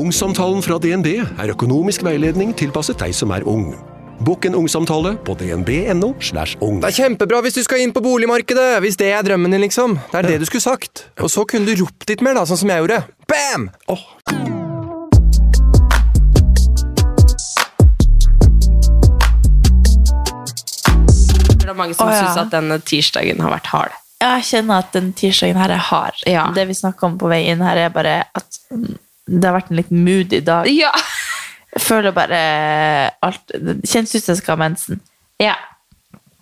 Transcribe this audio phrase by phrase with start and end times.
[0.00, 3.74] Ungsamtalen fra DNB er økonomisk veiledning tilpasset deg som er ung.
[4.24, 6.14] Bokk en ungsamtale på dnb.no.
[6.24, 6.78] slash ung.
[6.80, 9.98] Det er kjempebra hvis du skal inn på boligmarkedet, hvis det er drømmen din, liksom.
[10.08, 11.02] Det er det du skulle sagt.
[11.20, 13.02] Og så kunne du ropt litt mer, da, sånn som jeg gjorde.
[13.28, 13.68] Bam!
[13.92, 14.06] Oh.
[21.60, 22.24] Det er mange som oh, ja.
[22.24, 24.00] syns at denne tirsdagen har vært hard.
[24.24, 26.24] Jeg kjenner at den tirsdagen her er hard.
[26.24, 26.48] Ja.
[26.56, 28.96] Det vi snakker om på vei inn her, er bare at mm,
[29.30, 30.66] det har vært en litt moody dag.
[30.74, 30.90] Ja.
[31.70, 32.38] Jeg føler bare
[33.22, 33.52] alt
[33.86, 34.98] kjennes ut som jeg skal ha mensen.
[35.40, 35.54] Ja,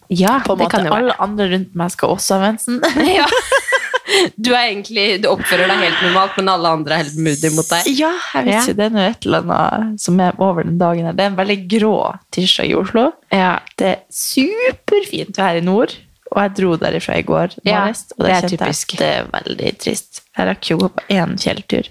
[0.08, 0.88] ja På en det måte.
[0.96, 2.80] Alle andre rundt meg skal også ha mensen.
[3.18, 3.28] Ja.
[4.40, 7.90] Du egentlig, du oppfører deg helt normalt, men alle andre er helt moody mot deg.
[7.92, 8.62] Ja, jeg vet Ja.
[8.62, 8.76] ikke.
[8.78, 11.12] Det er noe et eller annet som er over den dagen her.
[11.18, 11.92] Det er en veldig grå
[12.32, 13.04] tirsdag i Oslo.
[13.36, 13.50] Ja.
[13.76, 15.92] Det er superfint vær i nord,
[16.30, 18.96] og jeg dro derifra i går Ja, morges, og det er typisk.
[19.00, 20.22] det er veldig trist.
[20.36, 21.88] Jeg rakk jo å gå på én fjelltur.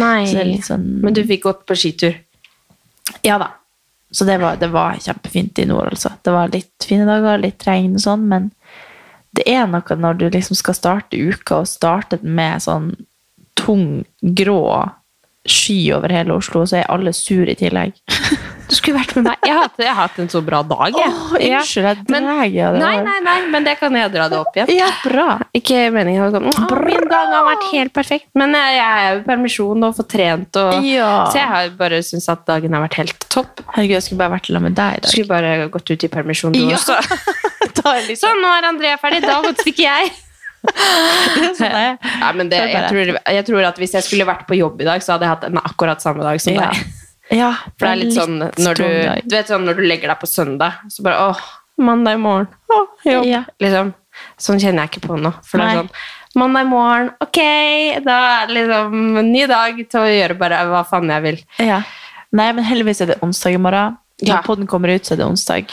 [0.00, 0.58] Nei.
[0.66, 2.18] Sånn Men du fikk gått på skitur.
[3.24, 3.52] Ja da.
[4.10, 6.14] Så det var, det var kjempefint i nord, altså.
[6.24, 8.50] Det var litt fine dager, litt regn og sånn, men
[9.36, 12.94] det er noe når du liksom skal starte uka, og starte med sånn
[13.58, 14.62] tung, grå
[15.48, 17.94] sky over hele Oslo, så er alle sur i tillegg.
[18.68, 19.38] Du skulle vært med meg.
[19.48, 20.92] Jeg har jeg har hatt en så bra dag.
[20.92, 21.08] jeg.
[21.08, 24.38] Oh, unnskyld, jeg drar ja, det Nei, nei, nei, men det kan jeg dra det
[24.38, 24.72] opp igjen.
[24.76, 25.26] Ja, bra.
[25.56, 28.28] Ikke meningen å sånn, «Åh, Min dag har vært helt perfekt.
[28.38, 31.10] Men jeg, er jo i permisjon og får trent, og, Ja.
[31.32, 33.64] så jeg har bare syntes at dagen har vært helt topp.
[33.72, 35.10] Herregud, jeg skulle bare vært sammen med deg i dag.
[35.14, 36.76] Skulle bare gått ut i permisjon, du Ja.
[36.76, 36.98] også.
[38.08, 38.28] liksom.
[38.28, 40.12] Sånn, nå er Andrea ferdig, da stikker jeg.
[41.56, 41.72] sånn.
[41.72, 44.88] Nei, men det, jeg, tror, jeg tror at hvis jeg skulle vært på jobb i
[44.88, 46.82] dag, så hadde jeg hatt en akkurat samme dag som deg.
[46.82, 48.84] Ja, For det er litt sånn når du,
[49.28, 51.42] du vet sånn når du legger deg på søndag, så bare åh,
[51.78, 53.26] mandag i morgen, åh, jobb.
[53.28, 53.42] Ja.
[53.60, 53.92] Liksom.
[54.40, 55.30] Sånn kjenner jeg ikke på nå.
[55.46, 55.90] For det er sånn,
[56.40, 57.38] mandag morgen, ok,
[58.06, 61.38] da er det liksom en ny dag til å gjøre bare hva faen jeg vil.
[61.62, 61.82] Ja.
[62.32, 63.96] Nei, men heldigvis er det onsdag i morgen.
[64.20, 64.42] Når Ja.
[64.42, 65.68] podden kommer ut, så er det onsdag.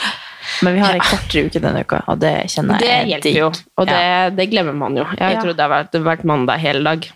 [0.62, 3.48] Men vi har en kortere uke denne uka, og det kjenner jeg Det hjelper jo,
[3.78, 4.30] og det, Ja.
[4.30, 5.04] det glemmer man jo.
[5.18, 5.42] Jeg Ja.
[5.42, 7.12] trodde det har vært mandag hele dag.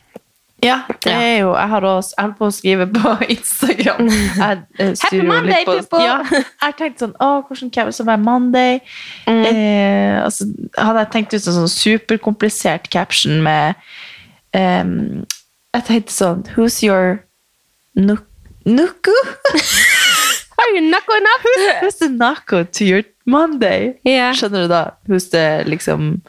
[0.64, 1.20] Ja, det Ja.
[1.22, 4.09] er jo Jeg har også holdt på å skrive på Instagram.
[4.09, 6.02] Jeg, uh, Happy Monday, på- people!
[6.03, 6.18] Ja,
[6.66, 8.80] jeg tenkte sånn Å, hvordan kan det være Monday?
[9.28, 9.46] Mm.
[9.46, 10.46] Eh, altså,
[10.78, 13.75] hadde jeg tenkt ut en sånn superkomplisert caption med
[14.53, 15.25] um,
[15.75, 17.22] Jeg tenkte sånn Who's your
[17.96, 18.26] nuk
[18.66, 19.16] Nuku?
[20.59, 21.46] Are you nuku enough?
[21.70, 21.84] up?
[21.84, 23.96] Who's the nuku to your Monday?
[24.03, 24.34] Yeah.
[24.36, 24.81] Skjønner du da?
[25.08, 26.20] Who's the liksom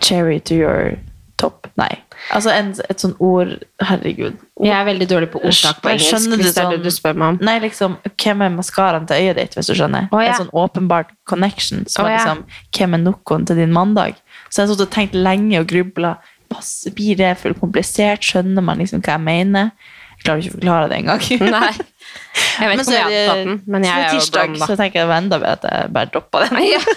[0.00, 0.96] Cherry to your
[1.42, 1.68] top?
[1.80, 1.90] Nei.
[2.36, 4.38] Altså en, et sånt ord Herregud.
[4.62, 6.94] Jeg er veldig dårlig på ordtak på engelsk, skjønner hvis det er sånn- det du
[6.94, 7.38] spør meg om.
[7.48, 10.06] Nei, liksom, hvem er maskaraen til øyet ditt, hvis du skjønner?
[10.12, 10.32] Oh, ja.
[10.34, 11.82] En sånn åpenbart connection.
[11.90, 12.44] Som Å, er liksom,
[12.78, 14.20] hvem er noen til din mandag?
[14.48, 16.16] Så jeg har og tenkt lenge og grubla.
[16.94, 18.22] Blir det for komplisert?
[18.22, 19.72] Skjønner man liksom hva jeg mener?
[20.22, 21.22] Jeg klarer ikke å forklare det engang.
[21.50, 21.72] Nei.
[22.60, 24.66] Jeg vet ikke om jeg har hadde tatt den, men jeg er jo blond, da.
[24.68, 26.62] så tenker jeg det var enda bedre at jeg bare droppa den.
[26.68, 26.82] Ja.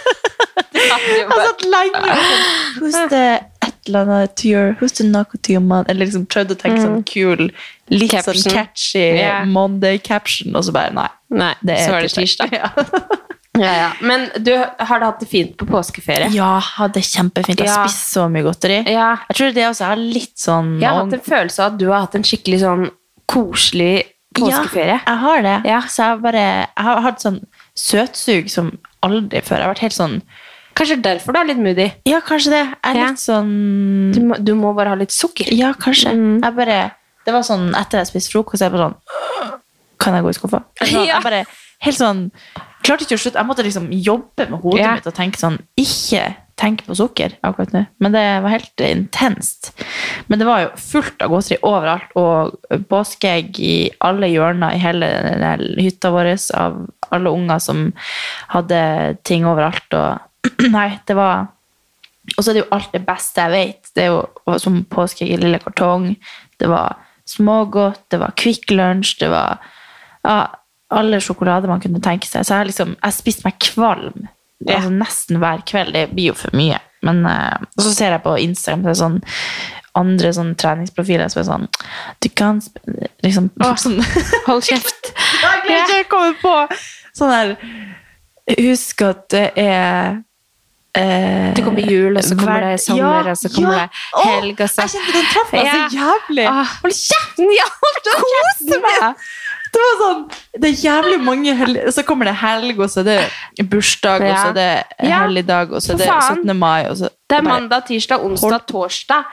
[0.76, 2.00] Det Jeg satt lenge
[2.84, 3.55] og et
[3.88, 5.86] eller annet to your the knuckle to your man?
[5.88, 7.52] Eller liksom prøvd å tenke sånn kul,
[7.90, 8.24] litt Mm.
[8.24, 8.42] Caption.
[8.42, 9.46] sånn catchy yeah.
[9.46, 11.08] Monday-caption, og så bare nei.
[11.30, 12.52] Nei, Det er så var det tirsdag.
[12.60, 12.70] Ja.
[13.56, 13.92] Ja, ja.
[14.02, 16.28] Men du, har du hatt det fint på påskeferie?
[16.36, 17.58] Ja, hadde kjempefint.
[17.64, 18.82] Jeg har spist så mye godteri.
[18.92, 19.14] Ja.
[19.30, 21.86] Jeg tror det også er litt sånn Jeg har hatt en følelse av at du
[21.88, 22.84] har hatt en skikkelig sånn
[23.32, 24.04] koselig
[24.36, 24.98] påskeferie.
[25.00, 25.56] Ja, jeg har det.
[25.72, 25.80] Ja.
[25.88, 27.40] Så jeg bare Jeg har hatt sånn
[27.80, 28.74] søtsug som
[29.06, 29.62] aldri før.
[29.62, 30.18] Jeg har vært helt sånn
[30.76, 31.88] Kanskje derfor du er litt moody.
[32.06, 32.64] Ja, kanskje det.
[32.84, 33.08] Jeg er Ja.
[33.08, 35.48] litt sånn Du må, du må bare ha litt sukker.
[35.56, 36.12] Ja, kanskje.
[36.12, 36.42] Mm.
[36.44, 36.92] Jeg bare
[37.26, 39.52] Det var sånn etter jeg spiste frokost, jeg bare sånn
[40.00, 40.64] Kan jeg gå i skuffa?
[40.92, 41.06] Ja.
[41.06, 41.46] jeg bare
[41.80, 42.32] helt sånn
[42.86, 43.40] Klarte ikke å slutte.
[43.40, 44.94] Jeg måtte liksom jobbe med hodet Ja.
[44.96, 47.86] mitt og tenke sånn Ikke tenk på sukker akkurat nå.
[48.00, 49.74] Men det var helt intenst.
[50.30, 52.56] Men det var jo fullt av godteri overalt, og
[52.88, 55.10] påskeegg i alle hjørner i hele
[55.76, 56.78] hytta vår av
[57.12, 57.92] alle unger som
[58.54, 59.84] hadde ting overalt.
[60.00, 60.22] Og
[60.78, 61.52] nei, det var
[62.34, 63.90] og så er det jo alt det beste jeg vet.
[63.94, 66.08] Det er jo som påskeegg i lille kartong.
[66.58, 66.98] Det var
[67.30, 69.62] smågodt, det var Kvikk Lunsj, det var
[70.26, 70.40] ja,
[70.94, 72.42] alle sjokolader man kunne tenke seg.
[72.42, 74.26] Så jeg har liksom, jeg spiste meg kvalm
[74.66, 75.94] altså nesten hver kveld.
[75.94, 76.80] Det blir jo for mye.
[77.06, 79.20] Men, uh, så ser jeg på Instagram, så sånn
[79.96, 81.68] andre sånn treningsprofiler som er sånn
[82.20, 83.46] Du kan liksom liksom
[83.86, 84.02] sånn,
[84.50, 85.14] Hold kjeft.
[85.46, 86.56] Jeg klarer ikke å komme på
[87.16, 87.54] sånn der
[88.60, 90.18] Husk at det er
[90.96, 93.90] eh, Det kommer jul, og så kommer det sommer, og så kommer det
[94.26, 95.72] helg, og så- Jeg kjente den traff meg Ja.
[95.72, 96.48] så jævlig.
[96.48, 96.66] Ah.
[96.82, 97.52] Hold kjeften!
[97.58, 97.68] Ja,
[98.06, 99.16] Kose meg!
[99.76, 100.20] Det var sånn
[100.62, 103.04] Det er jævlig mange helger Så kommer det helg, og så er
[103.58, 106.56] det bursdag, og så er det helligdag, og så er det 17.
[106.58, 109.26] mai, og så Det er mandag, tirsdag, onsdag, torsdag.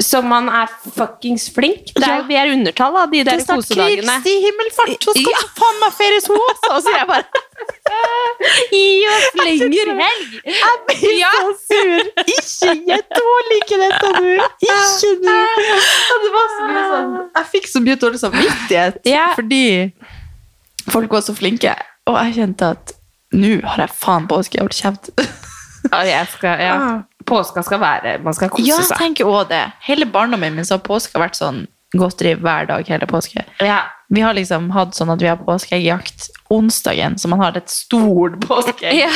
[0.00, 1.88] Så man er fuckings flink.
[1.96, 2.22] Det er, Ja.
[2.28, 4.14] Vi er undertall av de Det der er snart kosedagene.
[4.22, 5.40] Kristi himmelfart, så skal Ja.
[5.58, 6.68] faen meg feires hun også!
[6.76, 7.24] Og så er jeg bare
[8.70, 10.36] Gi oss lenger helg!
[10.46, 12.12] Jeg blir så sur!
[12.22, 14.46] Ikke jeg tåler ikke dette nå!
[14.68, 15.34] Ikke du!
[16.22, 19.26] Det var så mye sånn Jeg fikk så mye dårlig samvittighet Ja.
[19.34, 19.92] fordi
[20.94, 21.74] folk var så flinke.
[22.06, 22.94] Og jeg kjente at
[23.34, 24.62] nå har jeg faen på påske.
[24.62, 25.10] Hold kjeft.
[25.90, 26.76] Ja, jeg skal, ja.
[27.28, 28.70] Påska skal være Man skal kose seg.
[28.72, 29.64] Ja, jeg tenker også det.
[29.86, 31.66] Hele barndommen min så har påska vært sånn
[31.96, 33.44] godteri hver dag hele påske.
[33.64, 33.78] Ja.
[34.12, 38.38] Vi har liksom hatt sånn at vi har påskeeggjakt onsdagen, så man har et stort
[38.48, 39.08] påskeegg Ja.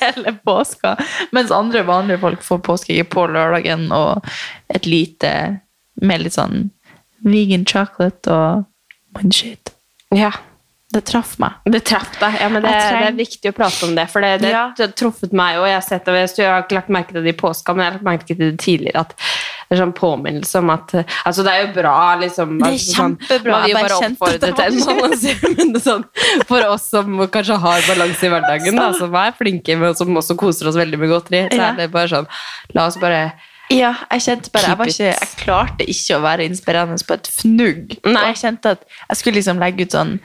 [0.00, 0.96] hele påska.
[1.34, 4.26] Mens andre vanlige folk får påskeegg på lørdagen og
[4.74, 5.32] et lite
[6.02, 6.68] med litt sånn
[7.26, 8.66] vegan chocolate og
[9.14, 9.72] bullshit.
[10.14, 10.32] ja.
[10.96, 11.56] Det traff meg.
[11.68, 12.38] Det traff deg.
[12.40, 14.64] Ja, men det, treng- det er viktig å prate om det, for det, det, Ja.
[14.76, 15.66] det har truffet meg òg.
[15.68, 17.90] Jeg har sett det, jeg har ikke lagt merke til det i påska, men jeg
[17.92, 19.02] har lagt merke til det tidligere.
[19.04, 19.12] At
[19.66, 20.92] det er sånn påminnelse om at
[21.26, 22.54] Altså, det er jo bra, liksom.
[22.60, 23.52] Det er altså, sånn, kjempebra.
[23.52, 26.04] Man vil bare oppfordre til en er sånn,
[26.46, 30.36] For oss som kanskje har balanse i hverdagen, da, som er flinke, men som også
[30.38, 31.72] koser oss veldig med godteri, så Ja.
[31.72, 32.26] er det bare sånn
[32.74, 33.32] La oss bare
[33.68, 37.96] Ja, jeg kjente bare, jeg, ikke, jeg klarte ikke å være inspirerende på et fnugg.
[38.06, 38.12] Nei.
[38.22, 40.20] Og jeg kjente at jeg skulle liksom legge ut sånn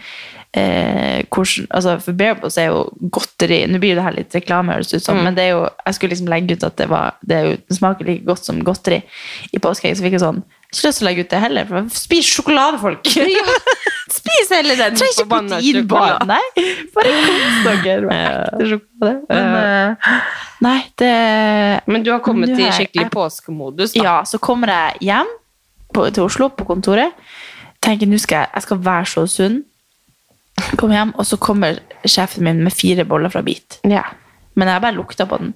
[0.53, 2.81] eh, hvordan, altså For Bearboss er jo
[3.12, 5.24] godteri Nå blir det her litt reklame, høres ut som, Mm.
[5.24, 7.77] men det er jo, jeg skulle liksom legge ut at det, var, det, jo, det
[7.77, 9.01] smaker like godt som godteri
[9.53, 9.95] i påskeegg.
[9.95, 12.77] Så fikk jeg sånn ikke lyst til å legge ut det heller, for spis sjokolade,
[12.80, 13.03] folk!
[14.12, 16.15] Spis heller den Trenger ikke forbanna protein bare.
[16.19, 16.27] sjokoladen.
[16.27, 19.13] Nei, bare kos dere med ekte sjokolade.
[19.30, 20.18] Men eh,
[20.68, 21.12] nei, det
[21.88, 24.04] Men du har kommet i skikkelig jeg- påskemodus, da.
[24.04, 25.31] Ja, så kommer jeg hjem
[25.95, 27.15] på, til Oslo på kontoret.
[27.81, 29.62] Tenker nå skal jeg, jeg skal være så sunn.
[30.77, 33.79] Kommer hjem, og så kommer sjefen min med fire boller fra Beat.
[33.87, 34.03] Ja.
[34.55, 35.53] Men jeg bare lukta på den.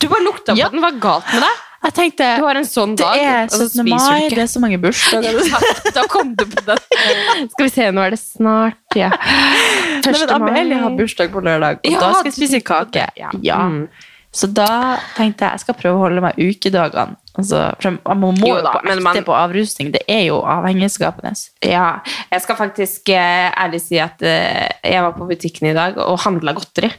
[0.00, 0.68] Du bare lukta Ja.
[0.68, 0.80] på den.
[0.84, 1.66] Hva er galt med deg?
[1.80, 3.88] Jeg tenkte Du har en sånn det dag, er og så 17.
[3.88, 5.38] mai, det er så mange bursdager.
[5.96, 6.82] da kom du på den.
[7.54, 9.08] Skal vi se, nå er det snart, ja.
[9.08, 10.50] Nei, men Første mai.
[10.50, 13.06] Amelie har bursdag på lørdag, og Ja, da skal jeg spise kake.
[13.16, 13.30] ja.
[13.40, 13.62] Ja.
[13.68, 13.88] Mm.
[14.32, 17.16] Så da tenkte jeg jeg skal prøve å holde meg ukedagene.
[17.38, 17.64] Altså,
[18.06, 19.90] man må Jo jo da, på ekte man- på avrusning.
[19.94, 21.32] Det er jo avhengighetsskapende.
[21.66, 22.00] Ja,
[22.30, 26.18] jeg skal faktisk eh, ærlig si at eh, jeg var på butikken i dag og
[26.20, 26.92] handla godteri.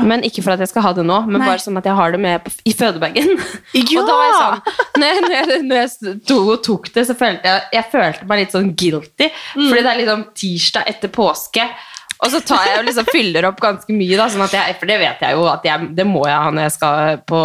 [0.00, 1.48] Men ikke for at jeg skal ha det nå, men Nei.
[1.50, 3.34] bare sånn at jeg har det med i fødebagen.
[3.76, 3.98] Ja!
[4.00, 7.16] Og da var jeg sånn Når jeg, når jeg, når jeg to, tok det, så
[7.18, 9.28] følte jeg, jeg følte meg litt sånn guilty.
[9.58, 9.66] Mm.
[9.66, 11.66] Fordi det er liksom tirsdag etter påske.
[12.22, 14.98] Og så tar jeg og liksom fyller opp ganske mye, da, sånn jeg, for det
[15.00, 17.40] vet jeg jo at jeg, det må jeg ha når jeg skal på,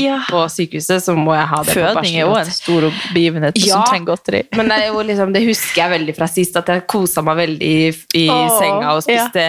[0.00, 0.14] Ja.
[0.24, 1.02] på sykehuset.
[1.04, 3.74] så må jeg ha det på Føding er jo en stor begivenhet Ja.
[3.74, 4.42] som trenger godteri.
[4.56, 4.78] Men det,
[5.10, 7.92] liksom, det husker jeg veldig fra sist, at jeg kosa meg veldig i,
[8.22, 9.44] i Åh, senga og spiste,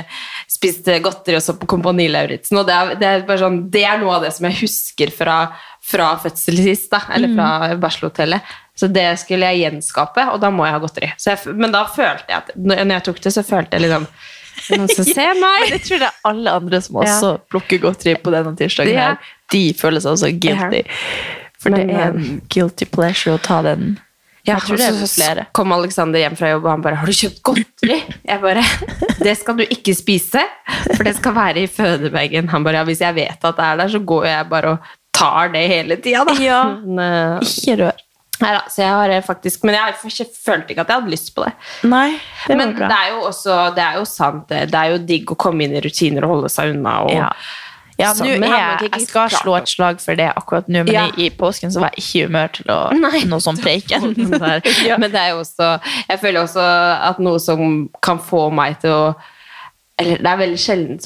[0.51, 2.59] spiste godteri og så på Kompani Lauritzen.
[2.59, 5.37] Og det er, det, er sånn, det er noe av det som jeg husker fra,
[5.79, 7.49] fra fødsel sist, da, eller fra
[7.79, 8.51] barselhotellet.
[8.75, 11.11] Så det skulle jeg gjenskape, og da må jeg ha godteri.
[11.21, 14.07] Så jeg, men da følte jeg at når jeg tok det, så følte jeg liksom
[14.71, 15.69] Noen som ser meg?
[15.73, 17.09] det tror jeg alle andre som Ja.
[17.13, 19.07] også plukker godteri på denne tirsdagen, Ja.
[19.13, 19.17] her,
[19.51, 20.83] de føler seg også guilty.
[21.59, 23.99] For Men, det er en guilty pleasure å ta den.
[24.45, 25.45] Ja, jeg tror det er og så flere.
[25.55, 28.63] kom Alexander hjem fra jobb, og han bare 'Har du kjøpt godteri?' Jeg bare
[29.23, 30.41] 'Det skal du ikke spise,
[30.97, 32.49] for det skal være i fødebagen'.
[32.49, 34.77] Han bare 'Ja, hvis jeg vet at det er der, så går jeg bare og
[35.13, 36.33] tar det hele tida', da.
[36.43, 36.75] Ja.
[36.75, 37.91] Men, eh, Ikke rør.
[38.41, 41.29] Nei da, så jeg har eh, faktisk Men jeg følte ikke at jeg hadde lyst
[41.35, 41.51] på det.
[41.85, 42.15] Nei,
[42.47, 42.87] det Men bra.
[42.89, 44.63] det er jo også Det er jo sant, det.
[44.71, 46.95] Det er jo digg å komme inn i rutiner og holde seg unna.
[47.05, 47.29] Og, Ja.
[47.95, 50.67] Ja, Så- nå men er jeg jeg, jeg skal slå et slag for det akkurat
[50.67, 51.05] nå, men Ja.
[51.15, 52.79] i, i påsken så var jeg ikke i humør til å
[53.29, 54.15] noe sånn preiken.
[54.89, 54.97] ja.
[54.97, 56.65] Men det er jo også Jeg føler også
[57.11, 59.15] at noe som kan få meg til å
[60.01, 60.97] Eller det er veldig sjelden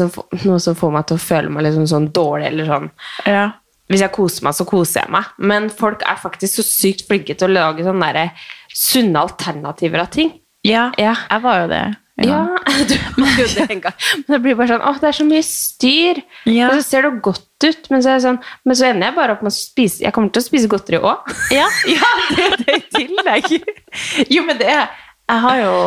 [0.48, 2.90] noe som får meg til å føle meg liksom sånn dårlig eller sånn
[3.28, 3.52] Ja.
[3.88, 5.30] Hvis jeg koser meg, så koser jeg meg.
[5.40, 10.12] Men folk er faktisk så sykt flinke til å lage sånne der sunne alternativer av
[10.14, 10.34] ting.
[10.68, 11.16] Ja, Ja.
[11.30, 11.86] jeg var jo det.
[12.26, 12.40] Ja,
[12.90, 13.94] du var jo det en gang.
[14.26, 16.22] Men det blir bare sånn Åh, det er så mye styr.
[16.50, 16.72] Ja.
[16.72, 19.16] Og så ser det godt ut, men så, er det sånn, men så ender jeg
[19.20, 21.30] bare opp med å spise Jeg kommer til å spise godteri òg.
[21.54, 23.70] Ja, ja det er i tillegg.
[24.34, 24.88] Jo, men det er
[25.30, 25.78] Jeg har jo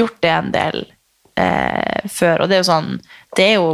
[0.00, 0.82] gjort det en del
[1.36, 3.00] eh, før, og det er jo sånn
[3.36, 3.68] Det er jo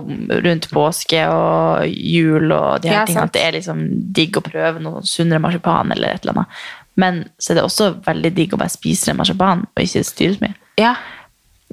[0.45, 3.31] rundt påske og jul og de her Ja, tingene sant.
[3.31, 3.81] at det er liksom
[4.15, 6.47] digg å prøve noe sunnere marsipan eller et eller annet.
[6.97, 10.35] Men så er det også veldig digg å bare spise den marsipanen og ikke styre
[10.37, 10.55] så mye.
[10.79, 10.95] Ja.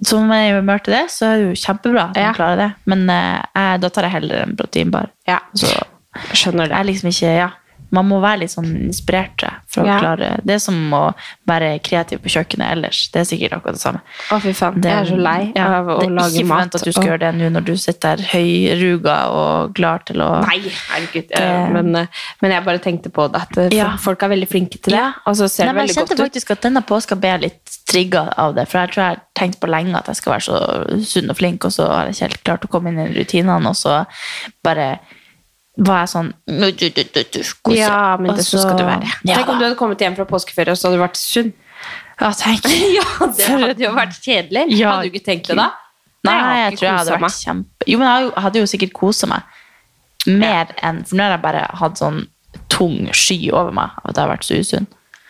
[0.04, 2.34] Så om jeg er i til det, så er det jo kjempebra at man Ja.
[2.34, 2.72] klarer det.
[2.86, 5.10] Men eh, da tar jeg heller en proteinbar.
[5.28, 5.40] ja.
[5.56, 5.68] Så
[6.34, 6.78] Skjønner jeg det.
[6.80, 7.50] er liksom ikke, ja,
[7.92, 10.00] man må være litt sånn inspirert for å Ja.
[10.00, 10.56] klare det.
[10.56, 11.14] er som å
[11.48, 13.10] være kreativ på kjøkkenet ellers.
[13.12, 14.02] Det er sikkert akkurat det samme.
[14.32, 14.82] Å, fy faen.
[14.82, 16.32] Det, jeg er så lei ja, av å lage mat.
[16.32, 18.24] det er ikke forvent at du skal og- gjøre det nå når du sitter der
[18.34, 21.28] høyruga og klar til å Nei, herregud.
[21.30, 22.08] Det- eh, Men, eh,
[22.42, 23.96] men jeg bare tenkte på det, at eh, Ja.
[23.98, 25.14] folk er veldig flinke til det.
[25.26, 26.10] Og så ser Nei, det veldig godt ut.
[26.10, 28.68] Jeg kjente faktisk at denne påska ble jeg litt trigga av det.
[28.68, 31.38] For jeg tror jeg har tenkt på lenge at jeg skal være så sunn og
[31.38, 34.06] flink, og så har jeg ikke helt klart å komme inn i rutinene, og så
[34.64, 35.00] bare
[35.78, 37.78] var jeg sånn du, du, du, du, kose».
[37.78, 39.12] Ja, men det så skal du være.
[39.28, 41.52] Ja, Tenk om du hadde kommet hjem fra påskeferie, og så hadde du vært sunn.
[42.22, 42.70] Ja, tenk.
[42.98, 44.70] Ja, det hadde jo vært kjedelig.
[44.78, 45.72] Ja, hadde du ikke tenkt det da?
[46.26, 47.88] Nei, jeg, jeg tror jeg hadde vært kjempe...
[47.92, 49.52] Jo, men jeg hadde jo sikkert kosa meg
[50.26, 52.24] mer enn For nå har jeg bare hatt sånn
[52.72, 54.88] tung sky over meg av at jeg har vært så usunn.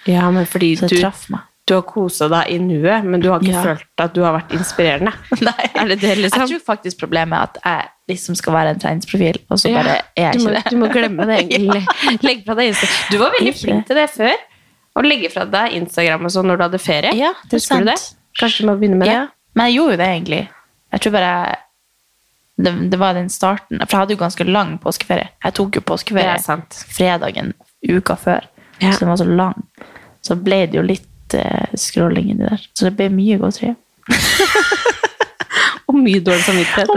[0.07, 1.43] Ja, men fordi Så du, traff meg.
[1.65, 3.61] Du har kosa deg i nuet, men du har ikke Ja.
[3.63, 5.13] følt at du har vært inspirerende.
[5.75, 6.41] Er det det, liksom?
[6.45, 9.81] Jeg tror faktisk problemet er at jeg liksom skal være en treningsprofil, og så Ja,
[9.81, 10.71] bare er jeg du, må, ikke det.
[10.71, 11.39] du må glemme det.
[11.49, 12.21] egentlig.
[12.21, 13.09] Legg fra deg Instagram.
[13.11, 14.35] Du var veldig flink til det før.
[14.95, 17.15] Å legge fra deg Instagram og sånn når du hadde ferie.
[17.17, 17.81] Ja, det er sant.
[17.81, 17.97] du det?
[18.39, 19.17] Kanskje du må begynne med det?
[19.55, 20.41] Men jeg gjorde jo det egentlig.
[20.93, 21.33] Jeg tror bare
[22.57, 23.81] det, det var den starten.
[23.83, 25.27] For jeg hadde jo ganske lang påskeferie.
[25.43, 26.63] Jeg tok jo påskeferie er
[26.95, 27.53] fredagen
[27.89, 28.45] uka før.
[28.79, 28.91] Ja.
[28.93, 29.65] Så den var så lang.
[30.23, 32.67] Så ble det jo litt eh, scrolling inni der.
[32.73, 33.73] Så det ble mye godteri.
[35.89, 36.91] Og mye dårlig samvittighet.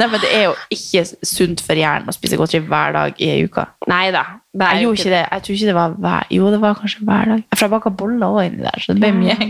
[0.00, 3.30] Nei, men det er jo ikke sunt for hjernen å spise godteri hver dag i
[3.34, 3.66] ei uke.
[3.90, 4.24] Nei da.
[4.56, 5.22] Jeg gjorde ikke det.
[5.22, 7.44] Jeg tror ikke det var hver Jo, det var kanskje hver dag.
[7.54, 9.36] For jeg baka boller òg inni der, så det ble mye.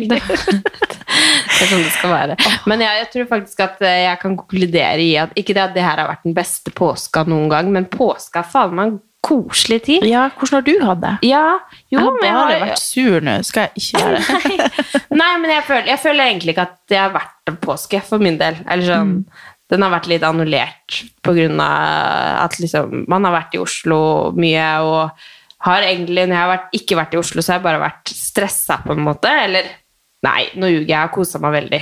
[1.60, 2.34] Det er sånn det skal være.
[2.70, 5.74] Men jeg, jeg tror faktisk at eh, jeg kan konkludere i at ikke det at
[5.74, 10.04] det her har vært den beste påska noen gang, men påska faen meg koselig tid.
[10.08, 11.12] Ja, hvordan har du hatt det?
[11.28, 11.58] Ja,
[11.92, 13.34] jo, Jeg har men jeg har- vært sur nå.
[13.44, 15.02] Skal jeg ikke gjøre det?
[15.10, 18.18] Nei, men jeg føler, jeg føler egentlig ikke at det har vært en påske for
[18.22, 18.56] min del.
[18.68, 19.16] Eller sånn,
[19.70, 24.32] Den har vært litt annullert på grunn av at liksom, man har vært i Oslo
[24.34, 25.10] mye og
[25.62, 28.08] har egentlig, når jeg har vært, ikke vært i Oslo, så har jeg bare vært
[28.16, 29.28] stressa på en måte.
[29.44, 29.68] Eller
[30.26, 30.88] nei, nå ljuger jeg.
[30.90, 31.80] Jeg har kosa meg veldig.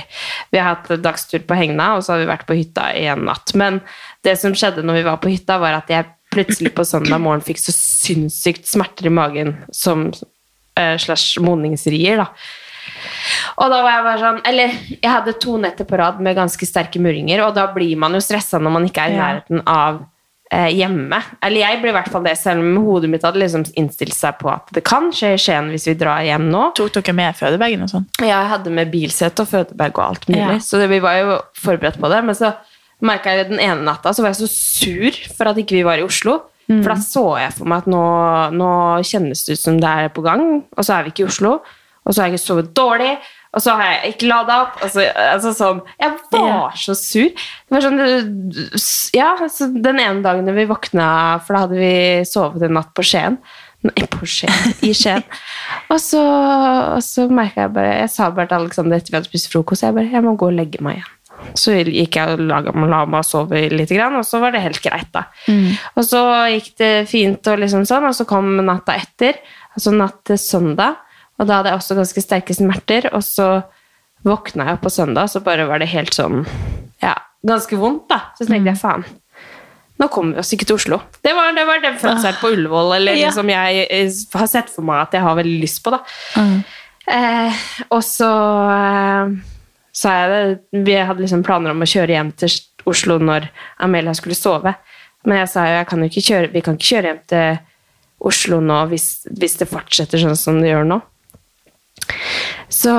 [0.51, 3.25] Vi har hatt dagstur på Hegna, og så har vi vært på hytta i en
[3.25, 3.55] natt.
[3.57, 3.81] Men
[4.27, 7.41] det som skjedde når vi var på hytta, var at jeg plutselig på søndag morgen
[7.45, 10.07] fikk så sinnssykt smerter i magen som
[10.77, 12.29] eh, slash modningsrier, da.
[13.59, 16.65] Og da var jeg bare sånn Eller jeg hadde to netter på rad med ganske
[16.67, 19.99] sterke murringer, og da blir man jo stressa når man ikke er i nærheten av
[20.51, 21.19] eh, hjemme.
[21.45, 24.39] Eller jeg ble i hvert fall det, selv om hodet mitt hadde liksom innstilt seg
[24.41, 26.69] på at det kan skje i Skien hvis vi drar hjem nå.
[26.79, 28.07] Tok dere med fødebagen og sånn?
[28.23, 30.57] Ja, jeg hadde med bilsete og fødebag og alt mulig, Ja.
[30.63, 32.23] så det, vi var jo forberedt på det.
[32.25, 32.53] Men så
[33.05, 36.01] merka jeg den ene natta så var jeg så sur for at ikke vi var
[36.01, 36.41] i Oslo.
[36.69, 36.83] Mm.
[36.83, 38.05] For da så jeg for meg at nå,
[38.59, 38.71] nå
[39.07, 41.59] kjennes det ut som det er på gang, og så er vi ikke i Oslo.
[42.05, 43.11] Og så har jeg ikke sovet dårlig,
[43.49, 44.77] og så har jeg ikke lada opp.
[44.93, 47.31] Så, altså sånn, jeg var så sur.
[47.33, 48.03] Det var sånn,
[49.17, 51.09] ja, så Den ene dagen da vi våkna,
[51.45, 51.95] for da hadde vi
[52.29, 53.39] sovet en natt på Skien
[53.85, 54.73] Nei, på Skien.
[54.83, 55.23] I Skien.
[55.93, 59.29] Og så, og så merka jeg bare Jeg sa bare til Alexander etter vi hadde
[59.31, 61.15] spist frokost jeg bare, jeg må gå og legge meg igjen.
[61.55, 65.11] Så gikk jeg og laga, la meg sove litt, og så var det helt greit.
[65.13, 65.23] da.
[65.95, 66.21] Og så
[66.53, 69.39] gikk det fint, og liksom sånn, og så kom natta etter,
[69.75, 70.95] altså natt til søndag.
[71.39, 73.63] Og da hadde jeg også ganske sterke smerter, og så
[74.27, 76.41] våkna jeg opp på søndag, så bare var det helt sånn
[77.01, 77.13] Ja,
[77.47, 78.17] ganske vondt, da.
[78.35, 79.05] Så tenkte jeg faen,
[79.99, 80.97] nå kommer vi oss ikke til Oslo.
[81.23, 83.31] Det var, det var den fødselen på Ullevål eller Ja.
[83.35, 85.91] som jeg eh, har sett for meg at jeg har veldig lyst på.
[85.95, 85.99] da.
[87.09, 88.29] Eh, og så
[88.75, 89.31] eh,
[89.99, 92.53] sa jeg det Vi hadde liksom planer om å kjøre hjem til
[92.89, 93.49] Oslo når
[93.83, 94.73] Amelia skulle sove.
[95.27, 97.59] Men jeg sa jo jeg kan jo ikke kjøre, vi kan ikke kjøre hjem til
[98.29, 99.07] Oslo nå hvis,
[99.39, 100.99] hvis det fortsetter sånn som det gjør nå.
[102.69, 102.91] Så,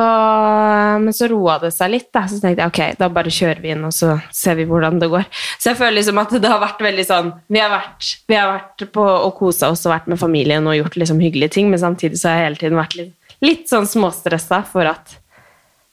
[1.01, 2.25] men så roa det seg litt, da.
[2.29, 5.09] så tenkte jeg ok, da bare kjører vi inn og så ser vi hvordan det
[5.13, 5.29] går.
[5.63, 8.51] Så jeg føler liksom at det har vært veldig sånn Vi har vært, vi har
[8.51, 11.83] vært på og kosa oss og vært med familien og gjort liksom hyggelige ting, men
[11.83, 13.15] samtidig så har jeg hele tiden vært litt,
[13.47, 15.17] litt sånn småstressa for at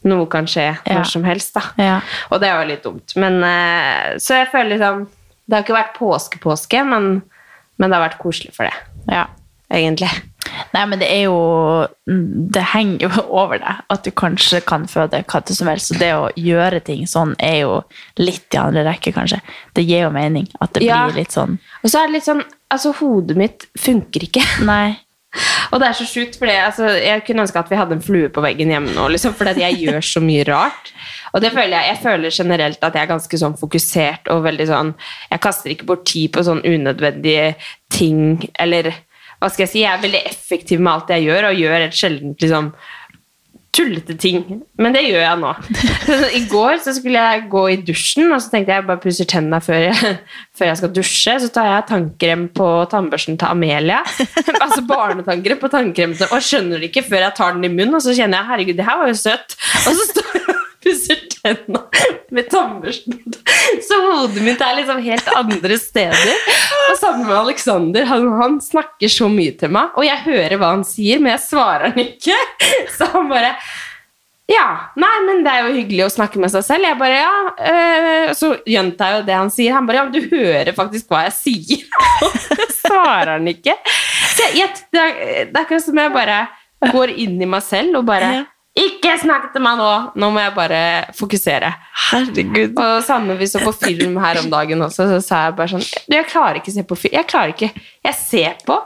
[0.06, 0.94] noe kan skje Ja.
[1.00, 1.54] når som helst.
[1.54, 1.62] da.
[1.78, 2.02] Ja.
[2.32, 3.16] Og det er jo litt dumt.
[3.16, 5.08] Men, eh, så jeg føler liksom
[5.50, 7.22] Det har ikke vært påske-påske, men,
[7.80, 8.74] men det har vært koselig for det,
[9.10, 9.28] ja.
[9.72, 10.10] egentlig.
[10.74, 11.88] Nei, men det er jo
[12.52, 13.10] Det henger jo
[13.42, 15.88] over deg at du kanskje kan føde hva som helst.
[15.92, 17.82] Så det å gjøre ting sånn er jo
[18.18, 19.40] litt i andre rekke, kanskje.
[19.74, 21.06] Det gir jo mening at det Ja.
[21.08, 24.42] blir litt sånn Og så er det litt sånn Altså, hodet mitt funker ikke.
[24.66, 24.98] Nei.
[25.72, 28.30] Og det er så sjukt, for altså, jeg kunne ønske at vi hadde en flue
[28.34, 30.94] på veggen hjemme nå, liksom, for jeg gjør så mye rart.
[31.34, 34.66] Og det føler jeg, jeg føler generelt at jeg er ganske sånn fokusert og veldig
[34.70, 34.94] sånn
[35.28, 37.52] Jeg kaster ikke bort tid på sånn unødvendige
[37.94, 38.94] ting, eller
[39.38, 41.98] hva skal jeg si, jeg er veldig effektiv med alt jeg gjør, og gjør helt
[41.98, 42.72] sjelden liksom
[43.78, 44.44] tullete ting.
[44.82, 45.54] Men det gjør jeg nå.
[46.40, 49.62] I går så skulle jeg gå i dusjen, og så tenkte jeg bare pusser tennene
[49.64, 50.14] før jeg,
[50.58, 51.38] før jeg skal dusje.
[51.44, 54.04] Så tar jeg tannkrem på tannbørsten til Amelia.
[54.64, 58.06] altså barnetannkrem på tannkremen Og skjønner det ikke før jeg tar den i munnen, og
[58.06, 59.60] så kjenner jeg herregud, det her var jo søtt.
[59.86, 60.48] Og så står jeg
[60.88, 61.84] pusser tenna
[62.34, 63.20] med tannbørsten.
[63.88, 66.54] Så hodet mitt er liksom helt andre steder.
[66.92, 68.08] Og sammen med Alexander.
[68.08, 71.46] Han, han snakker så mye til meg, og jeg hører hva han sier, men jeg
[71.50, 72.40] svarer han ikke.
[72.98, 73.56] Så han bare
[74.48, 74.64] ja,
[74.96, 76.88] nei, men det er jo hyggelig å snakke med seg selv.
[76.88, 79.74] Jeg bare, ja, øh, Så gjentar jeg jo det han sier.
[79.76, 81.82] Han bare, ja, men du hører faktisk hva jeg sier.
[82.24, 83.76] Og det svarer han ikke.
[84.38, 85.18] Så jeg, det, er,
[85.50, 86.40] det er akkurat som jeg bare
[86.94, 88.46] går inn i meg selv og bare
[88.78, 89.88] Ikke snakk til meg nå!
[90.22, 90.80] Nå må jeg bare
[91.18, 91.72] fokusere.
[92.12, 92.76] Herregud.
[92.78, 95.86] Og samme vi så på film her om dagen også, så sa jeg bare sånn
[96.14, 97.16] jeg klarer ikke å se på film.
[97.18, 98.78] Jeg klarer ikke Jeg ser på,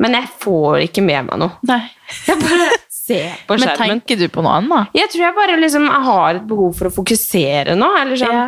[0.00, 1.52] men jeg får ikke med meg noe.
[1.68, 1.82] Nei.
[2.26, 3.76] Jeg bare ser på skjermen.
[3.78, 4.94] Men tenker du på noe annet?
[4.96, 7.92] Jeg tror jeg bare liksom har et behov for å fokusere nå.
[8.00, 8.46] Eller sånn, Ja.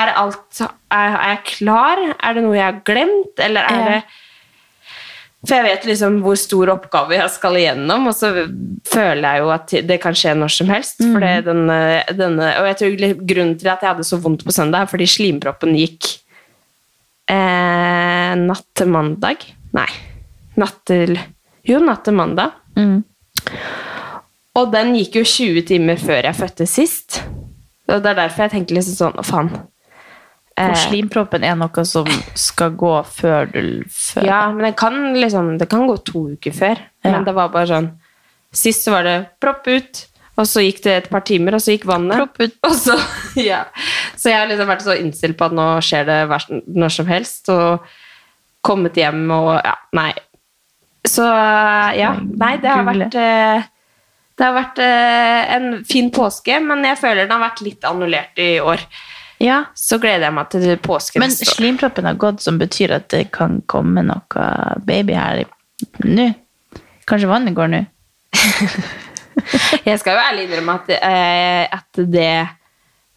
[0.00, 2.02] er, alt, er, er jeg klar?
[2.18, 3.36] Er det noe jeg har glemt?
[3.38, 3.84] Eller er Ja.
[3.90, 4.02] det
[5.46, 8.32] For jeg vet liksom hvor stor oppgave jeg skal igjennom, og så
[8.88, 11.02] føler jeg jo at det kan skje når som helst.
[11.04, 11.18] Mm.
[11.46, 11.78] denne,
[12.18, 15.06] denne, og jeg tror grunnen til at jeg hadde så vondt på søndag, er fordi
[15.10, 16.10] slimproppen gikk
[17.30, 19.46] eh, natt til mandag.
[19.76, 19.88] Nei,
[20.58, 21.18] natt til
[21.66, 22.54] Jo, natt til mandag.
[22.78, 23.00] Mm.
[24.56, 27.20] Og den gikk jo 20 timer før jeg fødte sist.
[27.90, 29.50] Og det er derfor jeg tenker liksom sånn, å faen.
[30.56, 34.24] For Eh, slimproppen er noe som skal gå før du før.
[34.24, 36.78] ja, men det kan liksom, det kan gå to uker før.
[37.04, 37.10] Ja.
[37.12, 37.90] Men det var bare sånn,
[38.56, 40.00] sist så var det propp ut,
[40.38, 42.16] og så gikk det et par timer, og så gikk vannet.
[42.16, 42.56] Propp ut.
[42.64, 42.96] Og så,
[43.50, 43.64] ja.
[44.16, 46.18] Så jeg har liksom vært så innstilt på at nå skjer det
[46.72, 47.84] når som helst, og
[48.64, 50.12] kommet hjem og, ja, nei.
[51.06, 51.22] Så,
[52.00, 53.14] ja, nei, det har vært...
[53.14, 53.68] eh,
[54.36, 58.36] Det har vært eh, en fin påske, men jeg føler den har vært litt annullert
[58.42, 58.82] i år.
[59.42, 59.64] Ja.
[59.76, 61.54] Så gleder jeg meg til påske Men neste år.
[61.58, 64.46] slimproppen har gått, som betyr at det kan komme noe
[64.86, 65.44] baby her
[66.04, 66.30] nå.
[67.06, 67.82] Kanskje vannet går nå?
[69.86, 72.30] Jeg skal jo ærlig innrømme at, eh, at det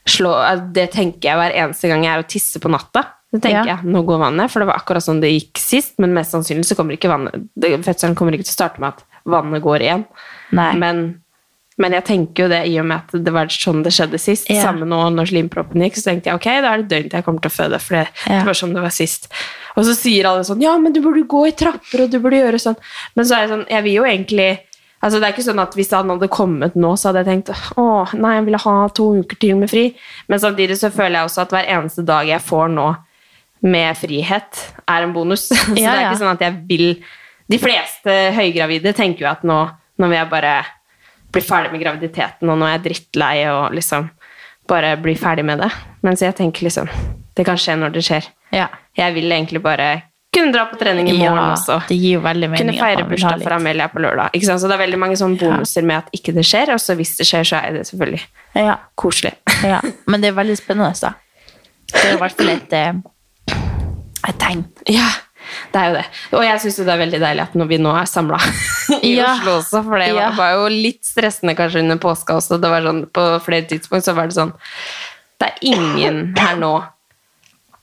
[0.09, 3.05] slår, at det tenker jeg hver eneste gang jeg er og tisser på natta.
[3.29, 3.75] Så tenker Ja.
[3.77, 6.65] jeg, nå går vannet, for det var akkurat sånn det gikk sist, men mest sannsynlig
[6.65, 9.79] så kommer ikke vannet, det- fødselen kommer ikke til å starte med at vannet går
[9.85, 10.05] igjen.
[10.51, 10.73] Nei.
[10.75, 11.21] Men,
[11.79, 14.49] men jeg tenker jo det i og med at det var sånn det skjedde sist,
[14.51, 14.61] Ja.
[14.67, 17.25] samme nå når slimproppen gikk, så tenkte jeg, ok, da er det døgn til jeg
[17.25, 18.39] kommer til å føde, for det, Ja.
[18.39, 19.29] det var sånn det var sist.
[19.77, 22.41] Og så sier alle sånn, ja, men du burde gå i trapper, og du burde
[22.41, 22.75] gjøre sånn.
[23.15, 24.59] Men så er det sånn, jeg vil jo egentlig,
[25.01, 27.77] altså det er ikke sånn at hvis han hadde kommet nå, så hadde jeg tenkt,
[27.77, 29.95] åh, nei, jeg ville ha to uker til med fri.
[30.27, 32.89] Men samtidig så føler jeg også at hver eneste dag jeg får nå
[33.61, 35.47] med frihet, er en bonus.
[35.51, 37.03] så det er ikke sånn at jeg vil,
[37.49, 40.57] de fleste høygravide tenker jo at nå, nå vil jeg bare
[41.31, 44.09] bli ferdig med graviditeten, og nå er jeg drittlei, og liksom
[44.69, 45.69] bare bli ferdig med det.
[46.05, 46.89] Mens jeg tenker liksom,
[47.37, 48.27] det kan skje når det skjer.
[48.53, 48.67] Ja.
[48.97, 49.89] Jeg vil egentlig bare
[50.33, 51.79] kunne dra på trening i morgen Ja, også.
[51.89, 52.67] det gir jo veldig mening.
[52.69, 53.55] Kunne feire bursdag for.
[53.55, 54.29] Amelia på lørdag.
[54.37, 54.61] Ikke sant?
[54.61, 57.15] Så det er veldig mange sånne bonuser med at ikke det skjer, og så hvis
[57.17, 58.21] det skjer, så er det selvfølgelig
[58.55, 58.75] Ja.
[58.95, 59.33] koselig.
[59.63, 59.81] ja.
[60.09, 61.13] Men det er veldig spennende, da.
[61.89, 62.93] Det er i hvert fall et, eh,
[64.29, 64.63] et tegn.
[64.89, 65.07] Ja,
[65.73, 66.05] det er jo det.
[66.37, 68.37] Og jeg syns det er veldig deilig at når vi nå er samla
[69.03, 69.33] i Ja.
[69.35, 70.29] Oslo også, for det Ja.
[70.37, 72.59] var, jo litt stressende kanskje under påska også.
[72.61, 74.53] Det var sånn, på flere tidspunkt så var det sånn
[75.39, 76.73] Det er ingen her nå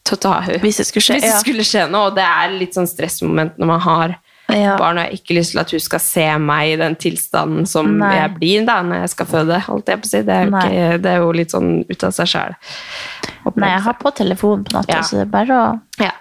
[0.06, 0.60] til å ta henne.
[0.62, 1.38] Hvis det skulle skje, Hvis det ja.
[1.42, 4.16] skulle skje noe, og det er litt sånn stressmoment når man har
[4.48, 4.76] Ja.
[4.78, 8.12] barn, har ikke lyst til at hun skal se meg i den tilstanden som Nei.
[8.14, 9.56] jeg blir da når jeg skal føde.
[9.66, 10.20] holdt jeg på å si.
[10.22, 12.54] Det er jo, ikke, det er jo litt sånn ut av seg sjæl.
[13.56, 15.00] Nei, jeg har på telefonen på natta, Ja.
[15.02, 16.12] så det er bare å Ja.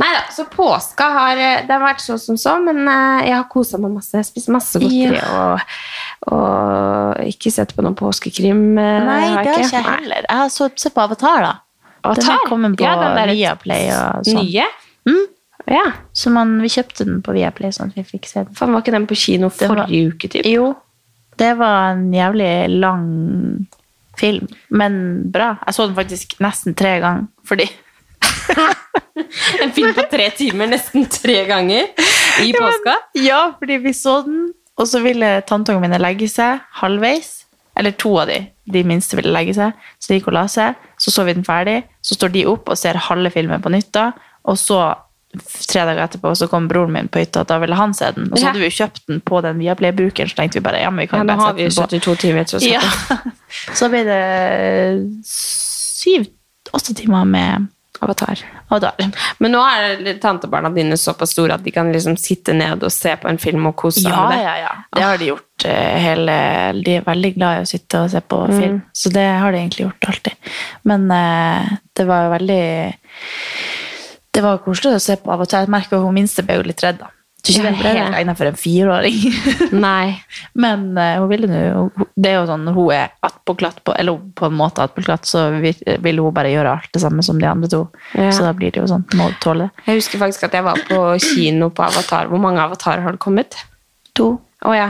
[0.00, 3.34] Nei da, så påska har eh, Det har vært så som så, men eh, jeg
[3.36, 4.12] har kosa meg masse.
[4.14, 5.60] Jeg har spist masse godteri og,
[6.32, 8.62] og ikke sett på noen påskekrim.
[8.78, 10.24] Nei, Nei, det har ikke jeg heller.
[10.28, 11.52] Jeg har så- sett på Avatar, da.
[12.04, 12.38] Avatar?
[12.50, 14.44] Den på Ja, den der- Viaplay og sånn.
[14.46, 14.64] Nye?
[15.08, 15.26] Mm.
[15.66, 15.84] Ja.
[16.12, 18.54] Så man, vi kjøpte den på Viaplay, sånn at vi fikk se den.
[18.54, 20.46] Fan, var ikke den på kino forrige uke, typ?
[20.46, 20.72] Jo,
[21.38, 23.66] det var en jævlig lang
[24.18, 25.58] film, men bra.
[25.66, 27.68] Jeg så den faktisk nesten tre ganger, fordi
[29.62, 31.88] En film på tre timer nesten tre ganger
[32.42, 32.96] i påska?
[33.20, 37.38] Ja, fordi vi så den, og så ville tanteungene mine legge seg halvveis.
[37.78, 39.72] Eller to av de, de minste ville legge seg.
[40.00, 40.76] Så de gikk og la seg.
[41.00, 41.78] Så så vi den ferdig.
[42.04, 44.10] Så står de opp og ser halve filmen på nytt da.
[44.48, 44.82] Og så
[45.32, 48.28] tre dager etterpå så kom broren min på hytta, og da ville han se den.
[48.28, 50.90] Og så hadde vi jo kjøpt den på den Viaplay-brukeren, så tenkte vi bare ja,
[50.92, 52.12] men vi kan Ja, nå har vi jo sette den på.
[52.12, 52.82] 72 timer til å Ja.
[53.78, 54.20] Så ble det
[55.28, 57.70] syv-åtte timer med
[58.02, 58.40] Avatar.
[58.68, 58.96] Avatar.
[59.38, 63.14] Men nå er tantebarna dine såpass store at de kan liksom sitte ned og se
[63.22, 64.44] på en film og kose seg Ja, med det.
[64.48, 64.72] ja, ja.
[64.96, 66.36] Det har de gjort eh, hele
[66.82, 69.62] De er veldig glad i å sitte og se på film, så det har de
[69.62, 70.52] egentlig gjort alltid.
[70.90, 72.62] Men eh, det var jo veldig
[74.34, 75.60] Det var koselig å se på av og til.
[75.66, 77.10] Jeg merker hun minste ble jo litt redd, da.
[77.42, 79.22] Jeg tror ikke det ble helt egnet for en fireåring.
[79.86, 80.12] Nei.
[80.54, 84.20] Men uh, hun ville nå Det er jo sånn når hun er attpåklatt på Eller
[84.38, 87.70] på en måte attpåklatt, så vil, hun bare gjøre alt det samme som de andre
[87.72, 87.82] to.
[88.14, 88.30] Ja.
[88.30, 89.02] Så da blir det jo sånn.
[89.18, 89.86] Må tåle det.
[89.88, 92.30] Jeg husker faktisk at jeg var på kino på Avatar.
[92.30, 93.58] Hvor mange avatarer har det kommet?
[94.20, 94.36] To.
[94.62, 94.88] Å ja.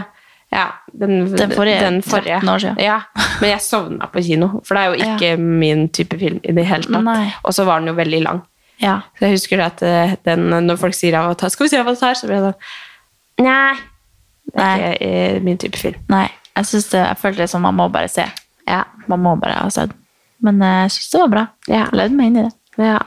[0.52, 2.80] ja den, Den forrige, 13 år siden.
[2.84, 3.00] Ja,
[3.40, 6.68] Men jeg sovna på kino, for det er jo ikke min type film i det
[6.68, 7.06] hele tatt.
[7.08, 7.30] Nei.
[7.46, 8.44] Og så var den jo veldig lang.
[8.80, 9.00] Ja.
[9.18, 12.28] Så jeg husker at eh, den, når folk sier Avatar, skal vi se Avatar, så
[12.28, 13.74] blir jeg sånn Nei.
[14.52, 16.00] Det er ikke min type film.
[16.12, 18.26] Nei, jeg, synes det, jeg følte det som man må bare se.
[18.68, 18.82] Ja.
[19.08, 19.94] Man må bare ha sett.
[20.42, 21.44] Men eh, jeg syns det var bra.
[21.68, 21.84] Ja.
[21.84, 22.52] Jeg levde meg inn i det.
[22.82, 22.98] Ja.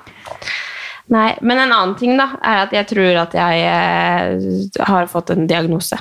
[1.14, 5.36] Nei, men en annen ting da, er at jeg tror at jeg eh, har fått
[5.36, 6.00] en diagnose.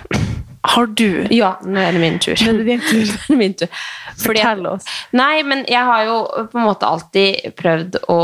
[0.65, 1.27] Har du?
[1.35, 2.39] Ja, nå er det min tur.
[2.41, 3.11] Nå er det din tur.
[3.29, 3.83] Det min tur.
[4.23, 4.87] Fortell oss.
[5.13, 8.21] Nei, men jeg har jo på en måte alltid prøvd å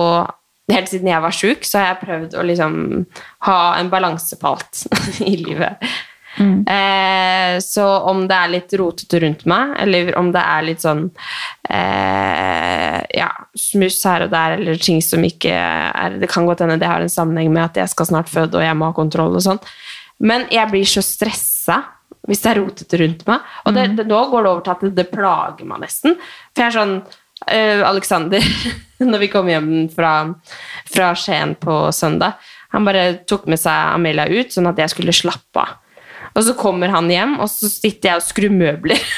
[0.70, 2.78] Helt siden jeg var sjuk, så har jeg prøvd å liksom
[3.48, 4.84] ha en balanse på alt
[5.32, 5.90] i livet.
[6.66, 11.02] Eh, så om det er litt rotete rundt meg, eller om det er litt sånn
[11.68, 13.28] eh, ja,
[13.58, 17.02] smuss her og der, eller ting som ikke er Det kan godt hende det har
[17.02, 19.60] en sammenheng med at jeg skal snart føde og jeg må ha kontroll og sånn.
[20.22, 21.82] Men jeg blir så stressa
[22.28, 23.52] hvis det er rotete rundt meg.
[23.66, 26.18] Og det, det, nå går det over til at det, det plager meg nesten.
[26.52, 26.96] For jeg er sånn
[27.46, 28.44] eh, Alexander,
[29.12, 30.14] når vi kom hjem fra,
[30.90, 35.16] fra Skien på søndag, han bare tok med seg Amelia ut, sånn at jeg skulle
[35.16, 35.78] slappe av.
[36.30, 39.00] Og så kommer han hjem, og så sitter jeg og skrur møbler.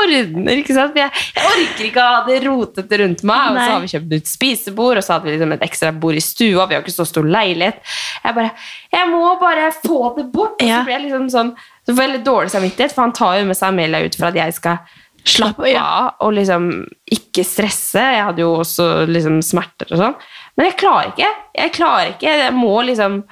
[0.00, 0.96] Ordner, ikke sant?
[0.96, 3.52] Jeg, jeg orker ikke å ha det rotete rundt meg.
[3.52, 6.18] Og så har vi kjøpt nytt spisebord, og så hadde vi liksom et ekstra bord
[6.18, 6.66] i stua.
[6.66, 7.82] Vi har ikke så stor leilighet.
[8.24, 8.50] Jeg bare
[8.92, 10.56] Jeg må bare få det bort!
[10.58, 11.52] Og så blir jeg liksom sånn
[11.86, 14.30] Så får jeg litt dårlig samvittighet, for han tar jo med seg Amelia ut for
[14.30, 15.82] at jeg skal slappe Ja.
[15.82, 18.00] av og liksom ikke stresse.
[18.00, 20.14] Jeg hadde jo også liksom smerter og sånn.
[20.56, 21.28] Men jeg klarer ikke.
[21.56, 22.22] Jeg klarer ikke.
[22.44, 23.22] Jeg må liksom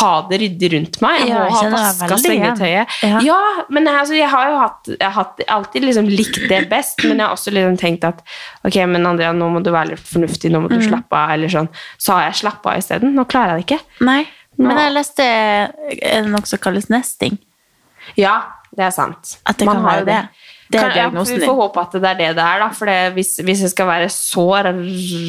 [0.00, 1.20] ha det ryddig rundt meg.
[1.20, 2.86] Jeg Ja, må jeg ha vaska sengetøyet.
[3.02, 3.18] Ja.
[3.20, 7.18] Ja, men altså, jeg har jo hatt, jeg har alltid liksom likt det best, men
[7.18, 8.22] jeg har også liksom tenkt at
[8.64, 10.78] ok, men Andrea, nå må du være litt fornuftig, nå må Mm.
[10.80, 11.68] du slappe av, eller sånn.
[11.98, 13.14] Så har jeg slappa av isteden.
[13.14, 13.80] Nå klarer jeg det ikke.
[14.00, 14.26] Nei.
[14.58, 14.68] Nå.
[14.68, 17.38] Men jeg leste noe som kalles nesting.
[18.16, 18.42] Ja,
[18.74, 19.36] det er sant.
[19.46, 20.06] At det Man kan har være det.
[20.06, 20.28] det.
[20.74, 22.68] Det er Kan- ja, Vi får håpe at det er det det er, da.
[22.74, 24.46] For hvis, hvis jeg skal være så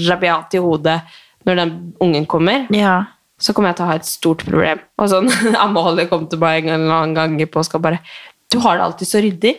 [0.09, 0.99] rabiat i hodet
[1.45, 3.03] når den ungen kommer, Ja.
[3.37, 4.79] så kommer jeg til å ha et stort problem.
[4.97, 5.29] Og sånn,
[5.61, 7.99] Amalie kom til meg en eller annen gang i påska og bare
[8.51, 9.55] Du har det alltid så ryddig.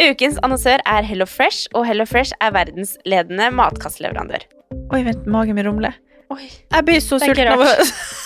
[0.00, 4.42] Ukens annonsør er Hello Fresh, og Hello Fresh er verdens ledende matkastleverandør.
[4.92, 5.94] Oi, vent, magen min rumler.
[6.36, 7.62] Jeg blir så sulten av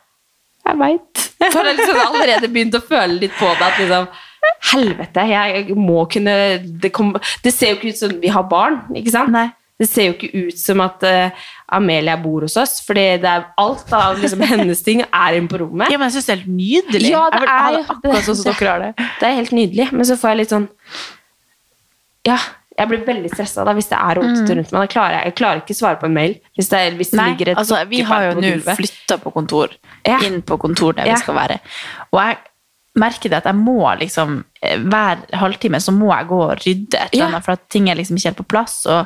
[0.67, 1.23] Jeg veit.
[1.53, 3.69] For jeg liksom allerede begynt å føle litt på det.
[3.71, 4.11] At liksom
[4.71, 6.35] helvete, jeg må kunne
[6.81, 7.11] Det, kom,
[7.43, 9.33] det ser jo ikke ut som vi har barn, ikke sant?
[9.33, 9.49] Nei.
[9.81, 12.93] Det ser jo ikke ut som at uh, Amelia bor hos oss, for
[13.33, 15.89] er alt av liksom, hennes ting er inne på rommet.
[15.89, 17.09] Ja, men jeg syns det er helt nydelig.
[17.09, 18.91] Ja, det er jo- det sånn har det.
[19.17, 20.67] Det er helt nydelig, men så får jeg litt sånn
[22.29, 22.37] Ja,
[22.77, 24.89] jeg blir veldig stressa hvis det er rotete rundt meg.
[24.89, 27.51] Klarer jeg, jeg klarer ikke svare på en mail hvis det, hvis det Nei, ligger
[27.51, 29.75] et altså, vi har jo nå flytta på kontor,
[30.07, 30.19] Ja.
[30.25, 31.13] inn på kontor der Ja.
[31.13, 31.59] vi skal være.
[32.11, 32.37] Og jeg
[32.99, 36.97] merker det at jeg må liksom eh, hver halvtime så må jeg gå og rydde
[36.99, 37.27] et eller Ja.
[37.29, 38.85] annet, for at ting er liksom ikke helt på plass.
[38.85, 39.05] Og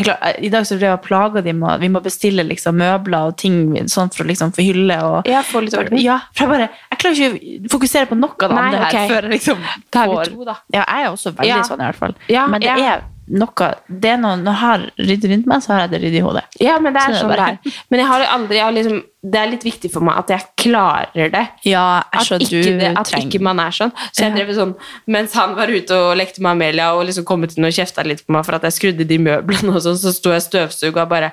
[0.00, 3.28] klar, eh, I dag så ble jeg plaga dem, og vi må bestille liksom møbler
[3.28, 4.96] og ting sånn for å liksom få hylle.
[5.04, 5.98] Og, Ja, litt orden.
[6.00, 8.78] Ja, for jeg bare jeg klarer ikke å fokusere på noe av det Nei, andre
[8.78, 9.10] her ok.
[9.10, 9.58] før jeg liksom
[9.92, 10.56] får.
[10.72, 11.62] Ja, jeg er også veldig Ja.
[11.62, 12.14] sånn i hvert fall.
[12.28, 12.76] Ja, Men det ja.
[12.96, 16.00] er noe det er noe, Når jeg har ryddet rundt meg, så har jeg det
[16.04, 16.44] ryddig i hodet.
[16.62, 17.76] Ja, men det er Sånn er sånn det er.
[17.90, 20.42] Men jeg har aldri jeg har liksom, Det er litt viktig for meg at jeg
[20.62, 21.44] klarer det.
[21.66, 23.92] Ja, jeg At, ikke, det, at ikke man er sånn.
[24.12, 24.74] Så jeg drev sånn
[25.10, 28.22] Mens han var ute og lekte med Amelia og liksom kom ut og kjefta litt
[28.26, 31.10] på meg for at jeg skrudde de møblene, og sånn, så sto jeg støvsuga og
[31.10, 31.28] bare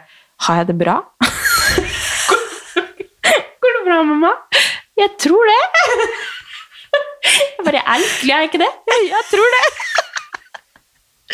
[0.48, 0.96] Har jeg det bra?
[3.64, 4.32] Går det bra, mamma?
[5.00, 5.62] Jeg tror det.
[7.24, 8.72] Jeg bare Er lykkelig, er jeg ikke det?
[9.08, 9.64] Jeg tror det.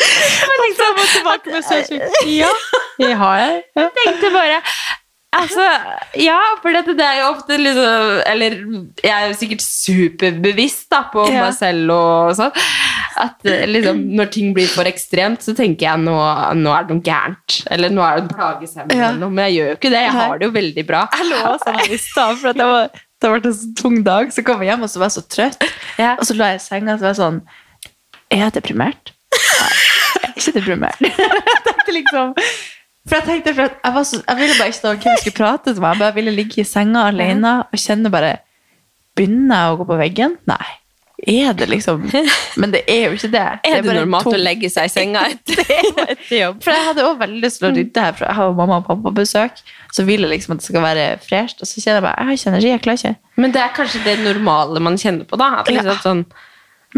[0.00, 2.24] Jeg tenkte, tilbake med støvsug.
[2.30, 2.50] Ja,
[3.00, 3.62] Det har jeg.
[3.76, 4.60] jeg tenkte bare
[5.30, 5.62] Altså,
[6.18, 8.56] ja, for dette, det er jo ofte liksom Eller
[8.98, 11.44] jeg er jo sikkert superbevisst da, på Ja.
[11.44, 12.50] meg selv og sånn.
[13.20, 16.16] At liksom, når ting blir for ekstremt, så tenker jeg nå,
[16.58, 17.60] nå er det noe gærent.
[17.70, 19.08] Eller nå er det en plageshemmelse Ja.
[19.12, 19.30] eller noe.
[19.30, 20.02] Men jeg gjør jo ikke det.
[20.08, 21.04] Jeg har det jo veldig bra.
[21.14, 24.32] Jeg lå sånn i stad, for det, var, det har vært en så tung dag.
[24.34, 25.70] Så kom jeg hjem og så var jeg så trøtt.
[25.98, 26.16] Ja.
[26.18, 27.40] Og så lå jeg i senga og så var jeg sånn
[28.32, 29.14] Er jeg deprimert?
[30.20, 32.34] Nei, jeg er jeg tenkte liksom
[33.08, 35.38] For jeg tenkte for jeg, var så, jeg ville bare ikke noe hvem jeg skulle
[35.40, 35.94] prate til meg.
[35.96, 38.36] Jeg bare ville ligge i senga alene og kjenne bare
[39.18, 40.36] Begynner jeg å gå på veggen?
[40.48, 40.68] Nei.
[41.28, 42.06] Er det liksom
[42.56, 43.42] Men det er jo ikke det.
[43.68, 44.36] Er det, normalt tom...
[44.36, 46.62] å legge seg i senga etter jobb?
[46.64, 48.86] For jeg hadde også veldig lyst til å rydde her, for jeg har mamma og
[48.88, 49.60] pappa på besøk.
[49.92, 52.30] Så vil jeg liksom at det skal være fresht, og så kjenner jeg bare jeg
[52.30, 53.34] har ikke energi, jeg klarer ikke.
[53.44, 55.50] Men det er kanskje det normale man kjenner på, da.
[55.60, 55.98] At liksom Ja.
[56.06, 56.24] sånn,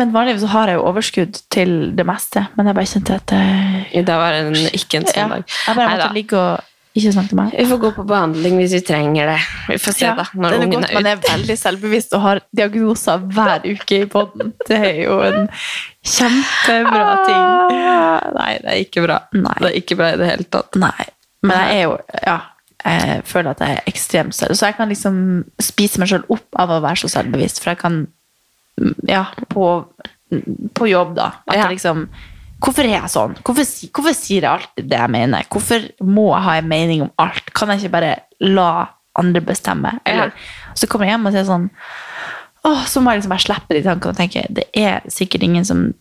[0.00, 3.32] Men vanligvis så har jeg jo overskudd til det meste, men jeg bare kjente at
[3.36, 5.42] jeg, Det var en, ikke en sånn dag.
[5.66, 6.04] jeg bare Neida.
[6.06, 7.52] måtte ligge og ikke snakke til meg.
[7.56, 9.36] Vi får gå på behandling hvis vi trenger det.
[9.68, 10.24] Vi får se, Ja, da.
[10.36, 14.08] Når er ungen godt er man er veldig selvbevisst og har diagnoser hver uke i
[14.12, 14.52] podden.
[14.68, 15.48] Det er jo en
[16.04, 17.74] kjempebra ting.
[18.36, 19.18] Nei, det er ikke bra.
[19.36, 19.56] Nei.
[19.60, 20.76] Det er ikke bra i det hele tatt.
[20.80, 21.06] Nei,
[21.44, 21.94] men jeg er jo
[22.26, 22.38] ja,
[22.84, 24.56] jeg føler at jeg er ekstremt selv.
[24.58, 25.16] Så jeg kan liksom
[25.62, 28.02] spise meg selv opp av å være så selvbevisst, for jeg kan
[29.08, 29.66] ja, på,
[30.74, 31.68] på jobb da, at Ja.
[31.68, 32.08] liksom
[32.62, 33.32] Hvorfor er jeg sånn?
[33.42, 35.42] Hvorfor, hvorfor sier jeg alltid det jeg mener?
[35.50, 37.48] Hvorfor må jeg ha en mening om alt?
[37.58, 38.86] Kan jeg ikke bare la
[39.18, 39.96] andre bestemme?
[40.06, 40.30] Eller,
[40.78, 41.64] Så kommer jeg hjem og sier sånn
[42.64, 45.64] Åh, så må jeg liksom bare slippe de tankene og tenke det er sikkert ingen
[45.66, 45.92] som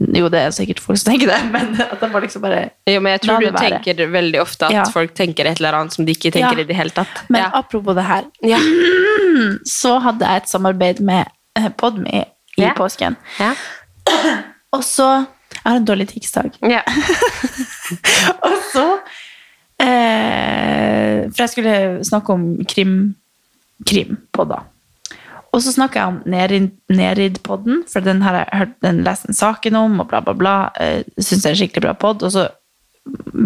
[0.00, 3.00] Jo, det er sikkert folk som tenker det, men at de må liksom bare Jo,
[3.00, 4.12] men jeg tror du tenker være.
[4.12, 4.84] veldig ofte at Ja.
[4.92, 6.60] folk tenker et eller annet som de ikke tenker Ja.
[6.60, 7.24] i det hele tatt.
[7.30, 7.50] Men ja.
[7.54, 8.60] apropos det her, Ja.
[9.64, 11.26] så hadde jeg et samarbeid med
[11.76, 12.24] Podme
[12.56, 12.72] i Ja.
[12.76, 13.16] påsken.
[13.38, 13.54] Ja.
[14.76, 16.52] Og så Jeg har en dårlig tirsdag.
[16.62, 16.80] Ja.
[18.46, 18.84] Og så
[19.82, 21.74] eh, For jeg skulle
[22.06, 22.94] snakke om krim,
[23.86, 24.66] krimpodder.
[25.50, 29.34] Og så snakker jeg om Nerid- Nerid-podden, for den har jeg hørt, den lest en
[29.34, 30.54] saken om, og bla, bla, bla.
[30.78, 32.22] Eh, Syns det er en skikkelig bra pod.
[32.22, 32.44] Og så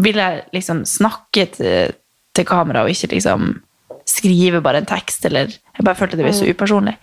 [0.05, 1.95] vil jeg liksom snakke til,
[2.37, 3.55] til kamera, og ikke liksom
[4.05, 6.99] skrive bare en tekst, eller Jeg bare følte det ble så upersonlig.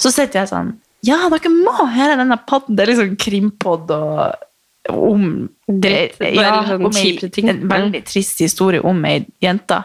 [0.00, 0.74] Så sitter jeg sånn
[1.06, 2.76] Ja, dere må høre denne podden!
[2.76, 4.46] Det er liksom krimpod og
[4.90, 5.24] om
[5.68, 7.48] Dritt, ja, sånn om ei- ting.
[7.52, 9.76] En veldig trist historie om ei jente.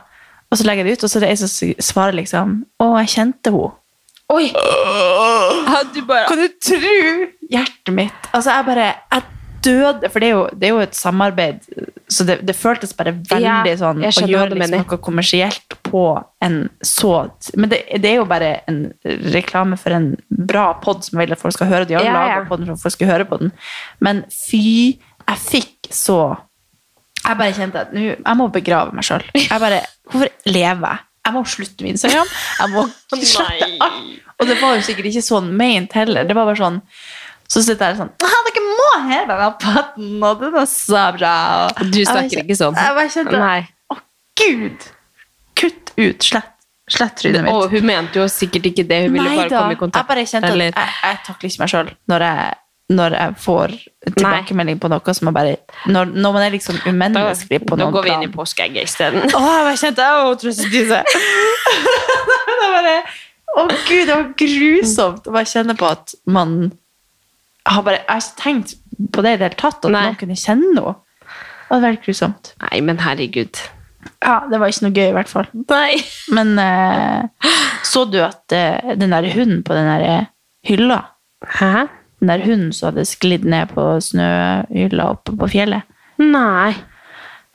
[0.49, 2.87] Og så legger jeg det ut, og så er det ei som svarer liksom Å,
[3.03, 3.73] jeg kjente henne.
[4.33, 4.45] Oi!
[4.55, 6.93] Ja, du bare Kan du tro
[7.51, 8.29] hjertet mitt?
[8.33, 9.23] Altså, jeg bare Jeg
[9.65, 11.65] døde, for det er jo, det er jo et samarbeid,
[12.11, 13.41] så det, det føltes bare veldig
[13.73, 16.03] Ja, sånn å gjøre liksom noe kommersielt på
[16.45, 17.11] en så
[17.57, 18.79] Men det, det er jo bare en
[19.33, 21.87] reklame for en bra pod som vil at folk skal høre.
[21.89, 22.43] De har Ja, ja.
[22.45, 23.51] den for at folk skal høre på den.
[23.99, 24.61] Men fy,
[25.25, 26.19] jeg fikk så
[27.25, 29.25] Jeg bare kjente at nå, jeg må begrave meg sjøl.
[29.49, 31.03] Hvorfor lever jeg?
[31.25, 32.27] Jeg må slutte med Instagram.
[32.59, 32.83] Jeg må
[33.25, 34.11] slette alt.
[34.35, 36.27] Og det var jo sikkert ikke sånn ment heller.
[36.27, 36.81] Det var bare sånn
[37.51, 41.33] Så sitter jeg sånn «Ah, Dere må høre denne podden, og den er så bra.
[41.69, 42.77] Og Du snakker ikke sånn.
[42.79, 43.59] Jeg bare kjente Nei.
[43.93, 43.97] Å,
[44.41, 44.89] gud!
[45.55, 46.25] Kutt ut.
[46.25, 46.51] Slett.
[46.91, 47.53] Slett trynet mitt.
[47.53, 49.05] Og hun mente jo sikkert ikke det.
[49.07, 49.61] Hun ville Nei bare da.
[49.63, 50.01] komme i kontakt.
[50.03, 52.27] Jeg bare kjente Eller- at jeg, jeg takler ikke meg sjøl når
[52.93, 53.71] når jeg får
[54.13, 55.53] tilbakemelding på noe som er bare
[55.89, 58.35] Når, når man er liksom umenneskelig på noen går vi inn i plan.
[58.45, 59.23] påskeegget isteden.
[59.25, 60.99] Å, jeg bare kjente Å, trøstespise!
[62.61, 62.95] det bare
[63.55, 66.53] Å, gud, det var grusomt å bare kjenne på at man
[67.65, 68.75] har, bare, jeg har ikke tenkt
[69.13, 70.03] på det i det hele tatt, at Nei.
[70.07, 70.95] noen kunne kjenne noe.
[71.25, 72.53] Det hadde vært grusomt.
[72.61, 73.61] Nei, men herregud.
[74.21, 75.47] Ja, det var ikke noe gøy i hvert fall.
[75.65, 75.97] Nei.
[76.35, 77.51] Men eh,
[77.85, 80.27] så du at eh, den der hunden på den der eh,
[80.69, 81.01] hylla,
[81.57, 81.87] Hæ?
[82.21, 85.89] den der hunden som hadde sklidd ned på snøhylla oppe på fjellet?
[86.21, 86.73] Nei.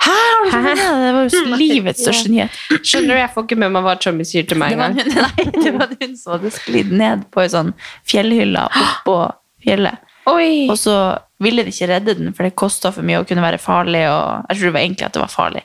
[0.00, 0.10] Hæ?
[0.10, 1.06] Har du ikke fått med deg det?
[1.06, 2.60] Det var jo livets største nyhet.
[2.80, 5.00] Skjønner du, jeg får ikke med meg hva Chummy sier til meg Det var, en
[5.00, 5.26] engang.
[5.36, 7.72] hund, nei, det var en hund som hadde sklidd ned på en sånn
[8.08, 9.18] fjellhylla oppå
[9.64, 9.98] fjellet.
[10.30, 10.66] Oi.
[10.70, 10.94] Og så
[11.40, 14.02] ville de ikke redde den, for det kosta for mye og kunne være farlig.
[14.12, 15.62] Og jeg tror det var egentlig at det var farlig.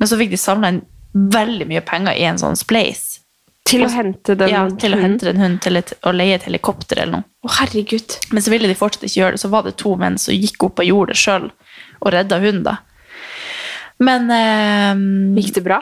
[0.00, 0.80] Men så fikk de samla inn
[1.14, 3.20] veldig mye penger i en sånn spleis.
[3.64, 6.42] Til å hente den ja, til å hente den hunden til et, å leie et
[6.44, 7.24] helikopter eller noe.
[7.46, 8.16] Å, herregud.
[8.34, 9.40] Men så ville de fortsatt ikke gjøre det.
[9.44, 11.46] Så var det to menn som gikk opp og gjorde det sjøl,
[12.00, 12.64] og redda hunden.
[12.66, 12.76] da.
[14.04, 15.80] Men eh, Gikk det bra?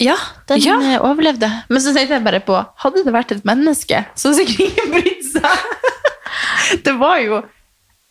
[0.00, 0.16] ja,
[0.48, 0.78] den Ja.
[0.94, 1.50] eh, overlevde.
[1.68, 4.94] Men så tenkte jeg bare på Hadde det vært et menneske, så hadde sikkert ingen
[4.96, 5.66] brydd seg.
[6.86, 7.42] Det var jo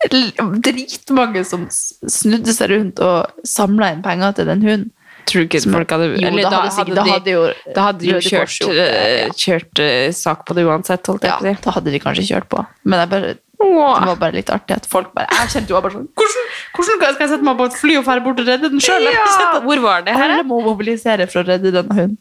[0.10, 4.88] dritmange som snudde seg rundt og samla inn penger til den hunden.
[5.30, 7.74] Tror ikke Som- folk hadde Jo, Eller da da, hadde sikkert- hadde da de, jo
[7.76, 9.34] da hadde de jo kjørt, kjørt, det, eh, ja.
[9.44, 11.54] kjørt uh, sak på det uansett, Ja, si.
[11.62, 12.66] da hadde de kanskje kjørt på.
[12.86, 16.08] Men bare, det var bare litt artig at folk bare Jeg kjente jo bare sånn
[16.16, 18.80] Hvordan, hvordan skal jeg sette meg på et fly og dra bort og redde den
[18.80, 19.04] sjøl?
[19.12, 20.30] Ja, hvor var det her?
[20.40, 22.18] Alle må mobilisere for å redde denne hunden.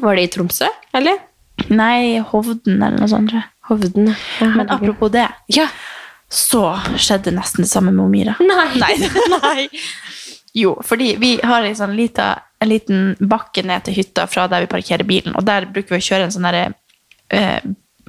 [0.00, 1.18] Var det i Tromsø, eller?
[1.68, 3.28] Nei, Hovden eller noe sånt.
[3.32, 3.50] tror jeg.
[3.68, 4.14] Hovden.
[4.40, 5.68] Ja, Men apropos det, Ja.
[6.28, 8.34] så skjedde nesten det samme med Omira.
[8.40, 8.96] Nei.
[9.42, 9.68] Nei.
[10.56, 14.64] Jo, fordi vi har en sånn lita, en liten bakke ned til hytta fra der
[14.64, 16.70] vi parkerer bilen, og der bruker vi å kjøre en sånn derre
[17.28, 17.60] eh,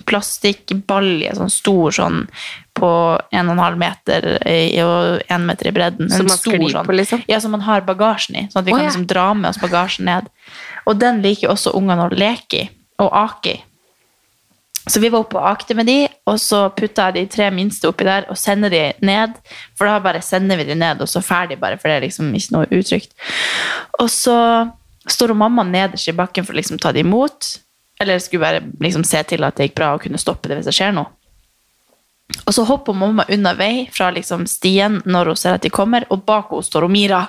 [0.08, 2.22] plastikkbalje, sånn stor sånn
[2.78, 2.90] på
[3.34, 6.12] 1,5 meter i, og 1 meter i bredden.
[6.14, 6.88] Som man stor sklir sånn.
[6.88, 7.24] på, liksom?
[7.28, 8.92] Ja, som man har bagasjen i, sånn at vi oh, kan ja.
[8.92, 10.30] liksom dra med oss bagasjen ned.
[10.86, 12.70] Og den liker også ungene å leke i,
[13.04, 13.64] og ake i.
[14.88, 15.98] Så vi var oppe og akte med de,
[16.28, 19.36] og så putta jeg de tre minste oppi der og sender de ned.
[19.78, 22.32] For da bare sender vi de ned, og så ferdig bare, for det er liksom
[22.36, 23.16] ikke noe utrygt.
[24.00, 24.38] Og så
[25.08, 27.58] står mamma nederst i bakken for å liksom ta det imot.
[28.00, 30.70] Eller skulle bare liksom se til at det gikk bra og kunne stoppe det hvis
[30.70, 31.12] det skjer noe.
[32.46, 36.06] Og så hopper mamma unna vei fra liksom stien når hun ser at de kommer,
[36.12, 37.24] og bak henne står Mira.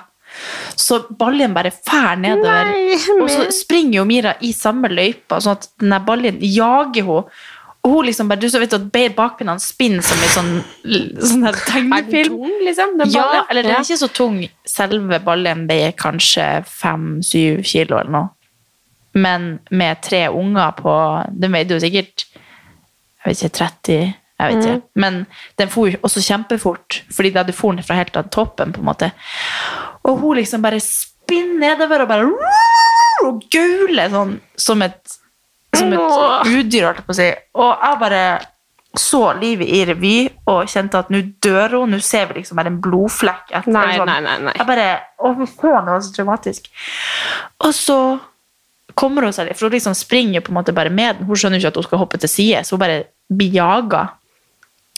[0.79, 2.73] Så baljen bare fær nedover.
[3.21, 7.23] og så springer jo Mira i samme løypa, sånn at den baljen jager henne.
[7.79, 10.49] Og hun liksom bare, du så vet at bakpinnene spinner som i sånn,
[11.23, 12.97] sånn her Er den tung, liksom?
[12.99, 13.45] Den Ja, ballen?
[13.49, 14.41] eller den er ikke så tung.
[14.67, 18.29] Selve ballen veier kanskje fem-syv kilo eller noe.
[19.15, 20.91] Men med tre unger på
[21.39, 22.25] Den veide jo sikkert
[23.25, 24.81] jeg vet ikke, 30 jeg vet ikke.
[24.95, 25.25] Men
[25.59, 28.71] den for også kjempefort, fordi da hadde for den fra helt av toppen.
[28.73, 29.11] på en måte.
[30.07, 32.29] Og hun liksom bare spinner nedover og bare
[33.27, 35.17] og gauler sånn som et,
[35.75, 37.27] som et udyr, holdt jeg på å si.
[37.59, 38.23] Og jeg bare
[38.97, 40.13] så livet i revy
[40.49, 41.91] og kjente at nå dør hun.
[41.93, 43.51] Nå ser vi liksom bare en blodflekk.
[43.51, 44.07] etter- Nei, sånn.
[44.09, 44.53] nei, nei, nei.
[44.57, 44.87] Jeg bare
[45.19, 46.71] Å, fy faen, det var så traumatisk.
[47.67, 47.99] Og så
[48.95, 51.27] kommer hun seg litt, for hun liksom springer på en måte bare med den.
[51.27, 54.07] Hun skjønner ikke at hun skal hoppe til side, så hun bare blir jaga.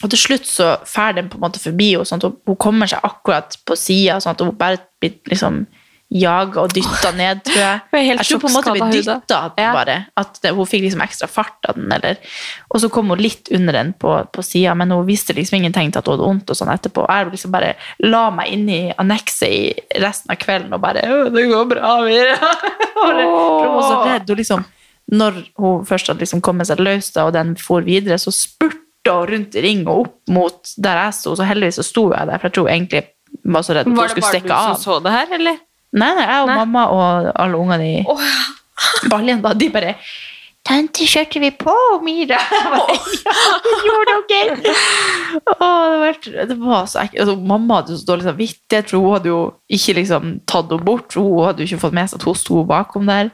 [0.04, 2.90] Og til slutt så fer den på en måte forbi henne, sånn at hun, kommer
[2.90, 5.66] seg akkurat på sida, sånn at hun bare blir liksom
[6.12, 7.84] jaga og dytta ned, tror jeg.
[7.94, 9.72] Hun jeg tror på en måte blir dytta Ja.
[9.72, 9.96] bare.
[10.20, 12.18] At det, hun fikk liksom ekstra fart av den, eller
[12.74, 15.74] Og så kom hun litt under den på, på sida, men hun visste liksom ingen
[15.74, 17.08] tegn til at hun hadde vondt og sånn etterpå.
[17.08, 21.48] Jeg liksom bare la meg inn i annekset i resten av kvelden og bare 'Det
[21.48, 22.40] går bra, Mira'.
[23.02, 24.30] Og hun var så redd.
[24.30, 24.66] Hun liksom,
[25.12, 28.78] når hun først hadde liksom kommet seg løs, og den for videre, så spurta
[29.10, 31.36] hun rundt i ring og opp mot der jeg sto.
[31.38, 33.04] Så heldigvis så sto jeg der, for jeg tror egentlig
[33.44, 35.62] var så redd at hun Var det bare du som så det her, eller?
[35.92, 36.58] Nei, nei, jeg og Nei.
[36.62, 39.96] mamma og alle ungene i baljen, da, de bare
[40.62, 41.74] Tante, kjørte vi på,
[42.06, 42.38] Mira?
[42.54, 44.74] Jeg bare, ja, det gjorde dere!
[45.42, 46.20] Å, det, var,
[46.52, 47.24] det var så ekkelt.
[47.24, 49.40] Altså, mamma hadde så dårlig samvittighet, for hun hadde jo
[49.74, 51.18] ikke liksom tatt henne bort.
[51.18, 53.32] Hun hadde jo ikke fått med seg at hun sto bakom der.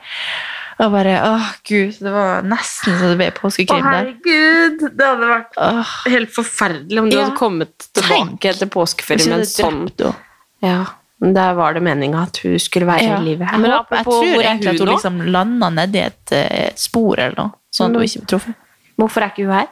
[0.77, 3.87] Og bare, åh gud, det var nesten så det ble påskekrim der.
[3.89, 4.83] Å, herregud!
[4.93, 7.23] Det hadde vært Åh, helt forferdelig om du Ja.
[7.25, 8.03] hadde kommet Tenk.
[8.03, 10.13] tilbake etter påskeferie med en sånn.
[10.61, 10.85] Ja,
[11.19, 13.17] der var det meninga at hun skulle være Ja.
[13.17, 13.49] i livet.
[13.57, 14.93] Men jeg, jeg tror egentlig at hun nå?
[14.93, 18.55] liksom landa nedi et, eh, et spor eller noe, sånn at hun ikke ble truffet.
[18.99, 19.67] Hvorfor er ikke hun her?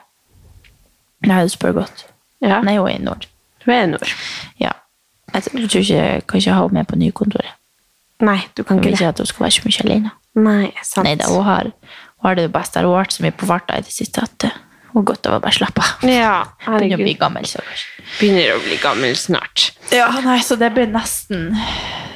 [1.26, 2.06] Nei, du spør godt.
[2.41, 3.28] Ja, Nei, hun er i nord.
[3.66, 4.10] hun er i nord.
[4.60, 4.72] Ja.
[5.34, 7.53] Jeg tror ikke jeg kan ikke ha henne med på nykontoret.
[8.22, 8.91] Nei, du kan ikke det.
[8.91, 10.12] Jeg vil ikke at hun skal være så mye alene.
[10.36, 11.08] Nei, sant.
[11.08, 11.72] Neida, hun har,
[12.20, 12.84] hun har det beste.
[12.84, 14.58] Hun har vært så mye på farta i det siste at eh,
[14.92, 16.04] hun har godt av å bare slappe av.
[16.10, 16.36] Ja,
[16.68, 17.48] Begynner å bli gammel.
[17.50, 17.64] Så.
[18.20, 19.70] Begynner å bli gammel snart.
[19.96, 21.52] Ja, nei, så det ble nesten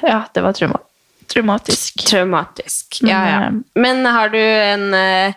[0.03, 0.81] Ja, det var trauma
[1.29, 2.07] traumatisk.
[2.09, 2.99] Traumatisk.
[3.05, 3.39] Ja, ja.
[3.39, 5.33] Men, Men har du en eh,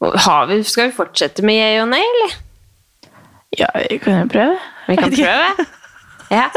[0.00, 2.34] har vi, Skal vi fortsette med jeg og nei, eller?
[3.58, 4.58] Ja, vi kan jo prøve.
[4.88, 5.66] Vi kan prøve.
[6.30, 6.50] Ja.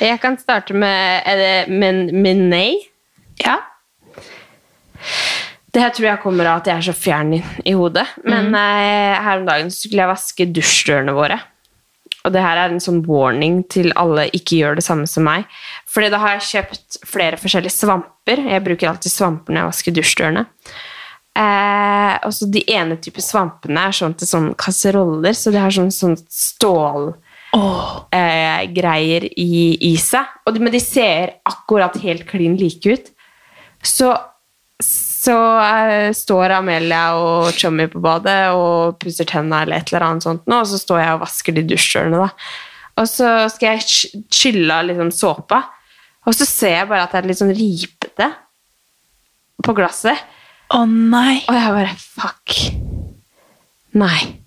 [0.00, 2.70] Jeg kan starte med, er med, med nei.
[3.42, 3.58] Ja.
[5.72, 8.04] Det her tror jeg kommer av at jeg er så fjern i, i hodet.
[8.28, 11.38] Men eh, her om dagen skulle jeg vaske dusjdørene våre.
[12.22, 15.48] Og det her er en sånn warning til alle ikke gjør det samme som meg.
[15.90, 18.44] Fordi da har jeg kjøpt flere forskjellige svamper.
[18.52, 20.44] Jeg bruker alltid svamper når jeg vasker dusjdørene.
[21.32, 25.72] Eh, og så De ene type svampene er sånn til sånn kasseroller, så de har
[25.72, 27.14] sånn, sånn stål
[28.12, 30.28] eh, greier i, i seg.
[30.46, 33.10] Og de, men de ser akkurat helt klin like ut.
[33.82, 34.12] Så,
[35.22, 40.26] så eh, står Amelia og Chummy på badet og pusser tenna eller et eller annet
[40.26, 42.24] sånt, nå, og så står jeg og vasker de dusjdørene.
[42.24, 42.30] da.
[43.02, 45.62] Og så skal jeg sk- skylle av liksom såpa,
[46.26, 48.28] og så ser jeg bare at det er litt sånn ripete
[49.62, 50.18] på glasset.
[50.74, 51.40] Å nei.
[51.46, 52.54] Og jeg bare Fuck.
[53.98, 54.38] Nei.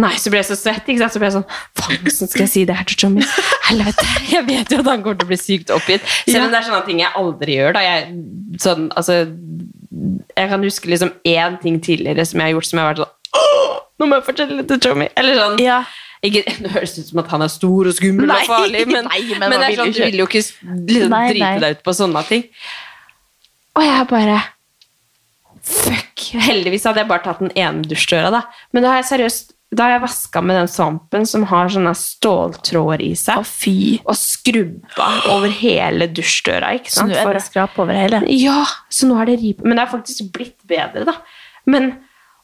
[0.00, 0.88] Nei, så ble jeg så svett.
[0.90, 1.14] ikke sant?
[1.14, 1.46] Så ble jeg sånn
[1.78, 3.26] Faen, hvordan skal jeg si det her til Tommy?
[3.68, 4.06] Helvete.
[4.32, 6.02] Jeg vet jo at han kommer til å bli sykt oppgitt.
[6.26, 7.76] Selv om det er sånne ting jeg aldri gjør.
[7.76, 7.82] da.
[7.84, 8.08] Jeg,
[8.64, 9.20] sånn, altså,
[10.34, 13.04] jeg kan huske liksom én ting tidligere som jeg har gjort som jeg har vært
[13.04, 13.20] sånn
[14.00, 15.06] nå må jeg fortelle det til Tommy.
[15.18, 15.60] Eller sånn.
[15.62, 15.82] Ja.
[16.24, 19.06] Ikke, det høres ut som at han er stor og skummel Nei, og farlig, men,
[19.10, 21.62] nei, men men, vil sånn, du vil jo ikke liksom, Nei, drite nei.
[21.64, 22.44] deg ut på sånne ting.
[23.74, 24.42] Og jeg bare
[25.64, 26.26] Fuck!
[26.44, 28.40] Heldigvis hadde jeg bare tatt den ene dusjdøra, da.
[28.74, 31.92] Men da har jeg seriøst da har jeg vaska med den svampen som har sånne
[31.98, 33.74] ståltråder i seg, Å, fy.
[34.04, 36.74] og skrubba over hele dusjdøra.
[36.78, 38.22] ikke Så nå er det skrap over hele?
[38.30, 39.66] ja, så nå er det ripe.
[39.66, 41.16] Men det er faktisk blitt bedre, da.
[41.66, 41.92] Men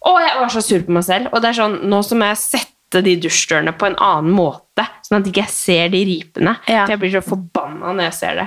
[0.00, 1.26] Å, jeg var så sur på meg selv.
[1.34, 5.18] Og det er sånn, nå som jeg sette de dusjdørene på en annen måte, sånn
[5.20, 6.54] at ikke jeg ser de ripene.
[6.66, 6.86] Ja.
[6.86, 8.46] For jeg blir så forbanna når jeg ser det.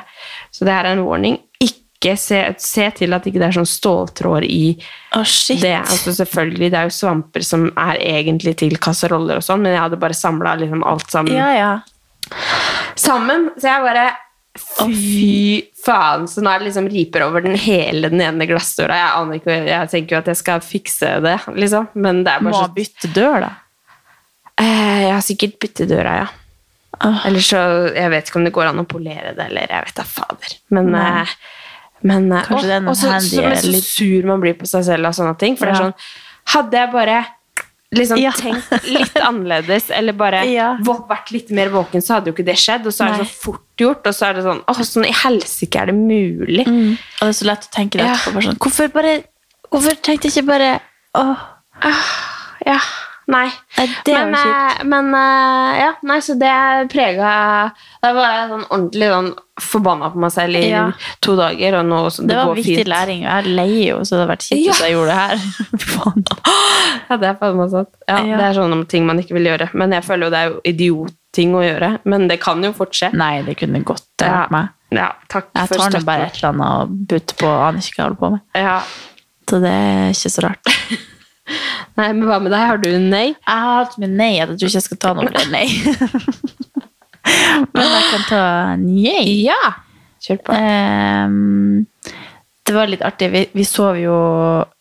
[0.52, 1.38] Så det her er en warning.
[1.62, 1.83] Ikke
[2.20, 4.74] se, se til at ikke det er sånn ståltråder i
[5.16, 5.62] oh, shit.
[5.64, 5.76] det.
[5.80, 9.82] Altså selvfølgelig, det er jo svamper som er egentlig til kasseroller og sånn, men jeg
[9.86, 11.72] hadde bare samla liksom alt sammen Ja, ja.
[13.00, 13.50] sammen.
[13.58, 14.10] Så jeg bare
[14.54, 16.28] Fy faen.
[16.30, 19.00] Så nå er det liksom riper over den hele den ene glassdøra.
[19.00, 21.88] Jeg aner ikke, jeg tenker jo at jeg skal fikse det, liksom.
[21.98, 23.50] Men det er Må bare så bytte dør, da.
[24.62, 26.28] eh, Jeg har sikkert byttedøra, ja.
[27.04, 27.18] Oh.
[27.26, 27.58] Eller så
[27.96, 30.54] Jeg vet ikke om det går an å polere det, eller jeg vet da fader.
[30.78, 31.34] Men, eh,
[32.04, 34.68] men eh, Kanskje det er noe og så, handy så så sur man blir på
[34.70, 35.56] seg selv av sånne ting.
[35.60, 35.96] For det er sånn
[36.54, 37.18] Hadde jeg bare
[37.94, 38.32] liksom Ja.
[38.36, 40.72] tenkt litt annerledes, eller bare Ja.
[40.84, 42.88] vært litt mer våken, så hadde jo ikke det skjedd.
[42.90, 43.28] Og så er det Nei.
[43.30, 46.66] så fort gjort, og så er det sånn Å, sånn i helsike er det mulig?
[46.68, 46.98] Mm.
[46.98, 48.44] Og det er så lett å tenke det etterpå.
[48.50, 49.14] Sånn, hvorfor, bare,
[49.72, 50.72] hvorfor tenkte jeg ikke bare
[51.16, 51.48] Åh,
[52.66, 52.80] Ja.
[53.32, 53.48] Nei.
[54.06, 57.72] det men, eh, men eh, ja, nei, så det prega
[58.04, 59.30] Da var jeg sånn ordentlig sånn
[59.64, 60.82] forbanna på meg selv i Ja.
[61.22, 62.88] to dager, og nå så det, Det var går viktig fint.
[62.92, 63.22] læring.
[63.24, 64.72] Jeg er lei jo, så det hadde vært kjipt Ja.
[64.74, 65.38] hvis jeg gjorde det her.
[67.10, 67.90] Ja, det er faen meg sant.
[68.08, 68.38] Ja, Ja.
[68.38, 69.70] Det er sånne ting man ikke vil gjøre.
[69.74, 72.00] Men jeg føler jo det er jo idiotting å gjøre.
[72.06, 73.14] Men det kan jo fort skje.
[73.14, 74.70] Nei, det kunne godt vært meg.
[74.92, 78.20] Jeg tar nå bare et eller annet og butter på aner ikke hva jeg holder
[78.20, 78.42] på med.
[78.56, 78.82] Ja.
[79.50, 80.66] Så det er ikke så rart.
[81.98, 82.64] Nei, men hva med deg?
[82.70, 83.26] Har du en nei?
[83.36, 85.68] Jeg har hatt med nei, jeg tror ikke jeg skal ta noe med nei.
[87.74, 88.44] Men jeg kan ta
[88.80, 89.24] nei.
[89.46, 89.60] Ja!
[90.24, 90.56] Kjør på.
[90.56, 91.86] Um,
[92.64, 93.28] det var litt artig.
[93.34, 94.14] Vi, vi sov jo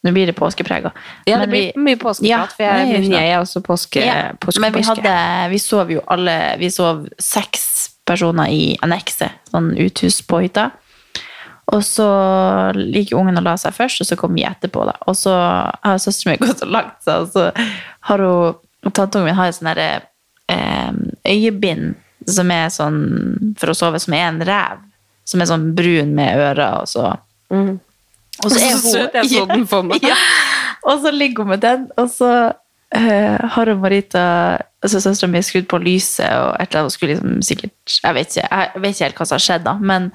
[0.06, 0.92] Nå blir det påskeprega.
[1.26, 4.74] Ja, det blir vi- mye påskeprat, Ja, for jeg er også påske, Ja, påske, Men
[4.74, 5.14] vi, hadde,
[5.50, 10.70] vi sov jo alle Vi sov seks personer i annekset, sånn uthus på hytta.
[11.72, 12.06] Og så
[12.76, 14.84] liker ungen å la seg først, og så kommer vi etterpå.
[14.88, 14.96] da.
[15.08, 17.70] Og så har søsteren min gått og lagt seg, og så
[18.10, 18.60] har hun
[18.90, 19.68] Tanteungen min har et sånn
[21.22, 21.92] øyebind
[22.26, 22.98] som er sånn
[23.58, 24.82] for å sove, som er en rev.
[25.28, 27.12] Som er sånn brun med ører, og så
[27.52, 27.78] mm.
[28.42, 30.02] Og så er Så hun søt, jeg så den for meg.
[30.10, 30.16] Ja.
[30.82, 32.30] Og så ligger hun med den, og så
[32.96, 34.24] eh, har og Marita
[34.82, 38.36] altså Søstera mi skrudd på lyset, og et eller annet skulle liksom sikkert Jeg vet
[38.36, 40.08] ikke, jeg vet ikke helt hva som har skjedd, da, men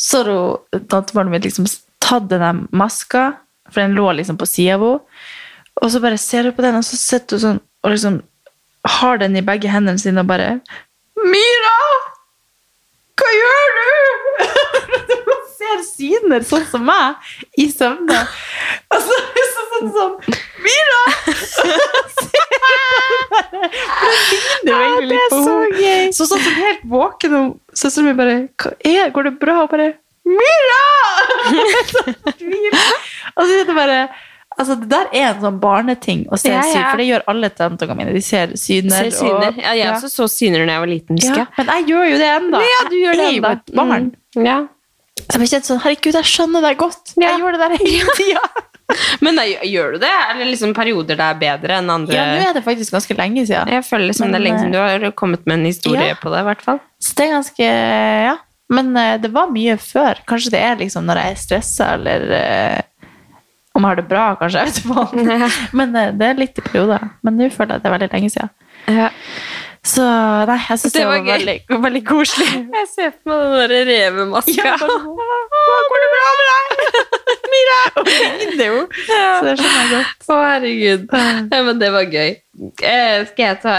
[0.00, 1.68] så har hun tantebarnet mitt liksom
[2.02, 3.26] tatt den maska,
[3.70, 5.22] for den lå liksom på sida av henne,
[5.76, 8.20] og så bare ser hun på den, og så sitter hun sånn og liksom
[8.98, 10.58] har den i begge hendene sine og bare
[11.26, 11.76] Mira!
[13.16, 15.32] Hva gjør du?
[15.56, 17.16] Ser syner sånn som meg
[17.56, 18.18] i søvne.
[18.92, 20.14] Og så er det sånn sånn
[20.66, 21.02] Mira!
[24.64, 26.12] det er egentlig litt på henne.
[26.16, 29.58] Så sånn helt våken, og søsteren min bare Hva er Går det bra?
[29.64, 29.88] Og bare
[30.26, 30.84] Mira!
[33.36, 33.98] og så er det bare
[34.56, 36.68] Altså, det der er en sånn barneting å se Ja, ja.
[36.72, 38.12] syner, for det gjør alle tantene mine.
[38.16, 39.02] De ser syner.
[39.04, 39.50] Ser syner.
[39.50, 42.06] og- Ja, jeg også så syner da jeg var liten, husker ja, men jeg gjør
[42.08, 42.62] jo det ennå.
[42.64, 44.06] Ja, du gjør det Jeg jo et barn.
[44.32, 44.46] Mm.
[44.46, 44.56] Ja.
[45.16, 47.14] Så jeg ble kjent sånn, herregud, jeg skjønner deg godt.
[47.16, 47.32] Ja.
[47.32, 48.64] Jeg gjør det der hele tida.
[49.24, 50.10] Men da, gjør du det?
[50.30, 52.14] Er det liksom perioder det er bedre enn andre?
[52.14, 53.72] Ja, nå er det faktisk ganske lenge siden.
[53.74, 56.18] Jeg føler liksom det er lenge siden du har kommet med en historie ja.
[56.20, 56.82] på det, i hvert fall.
[57.02, 57.70] Så det er ganske
[58.30, 58.36] Ja.
[58.72, 60.18] Men uh, det var mye før.
[60.26, 63.10] Kanskje det er liksom når jeg er stressa, eller uh,
[63.76, 64.64] om jeg har det bra, kanskje.
[64.64, 65.50] Jeg vet ikke.
[65.78, 67.04] Men uh, det er litt i perioder.
[67.22, 68.54] Men nå føler jeg at det er veldig lenge siden.
[68.90, 69.10] Ja.
[69.86, 70.02] Så
[70.48, 72.48] nei, jeg syns Det det, var var, veldig, veldig koselig.
[72.80, 74.74] Jeg ser på meg den derre revemaska.
[75.90, 77.06] Går det bra med deg?
[77.52, 77.78] Mira!
[77.94, 78.82] Og ligner jo.
[79.06, 80.26] Så det skjønner jeg godt.
[80.26, 81.06] Å, herregud.
[81.14, 82.36] Ja, men det var gøy.
[82.82, 83.76] Eh, skal jeg ta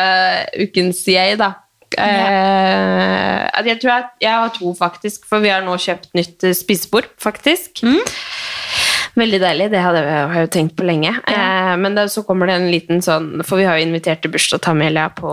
[0.64, 1.52] ukens jeg, da?
[1.98, 6.56] Eh, jeg tror jeg, jeg har to, faktisk, for vi har nå kjøpt nytt eh,
[6.56, 7.84] spisebord, faktisk.
[9.18, 11.10] Veldig deilig, det hadde jeg, har jeg jo tenkt på lenge.
[11.26, 14.30] Eh, men da, så kommer det en liten sånn For vi har jo invitert til
[14.36, 15.32] bursdag til Amelia på,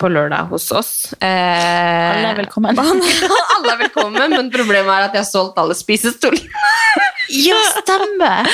[0.00, 0.92] på lørdag hos oss.
[1.20, 2.80] Eh, Alle er velkommen.
[3.56, 6.48] alle er velkommen, men problemet er at jeg har solgt alle spisestolene.
[7.28, 8.48] Ja, stemmer!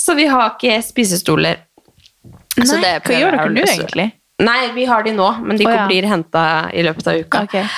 [0.00, 1.58] Så vi har ikke spisestoler.
[2.56, 4.06] Så Nei, hva gjør dere nå, egentlig?
[4.40, 5.84] Nei, vi har de nå, men de oh, ja.
[5.88, 7.42] blir henta i løpet av uka.
[7.44, 7.68] Okay.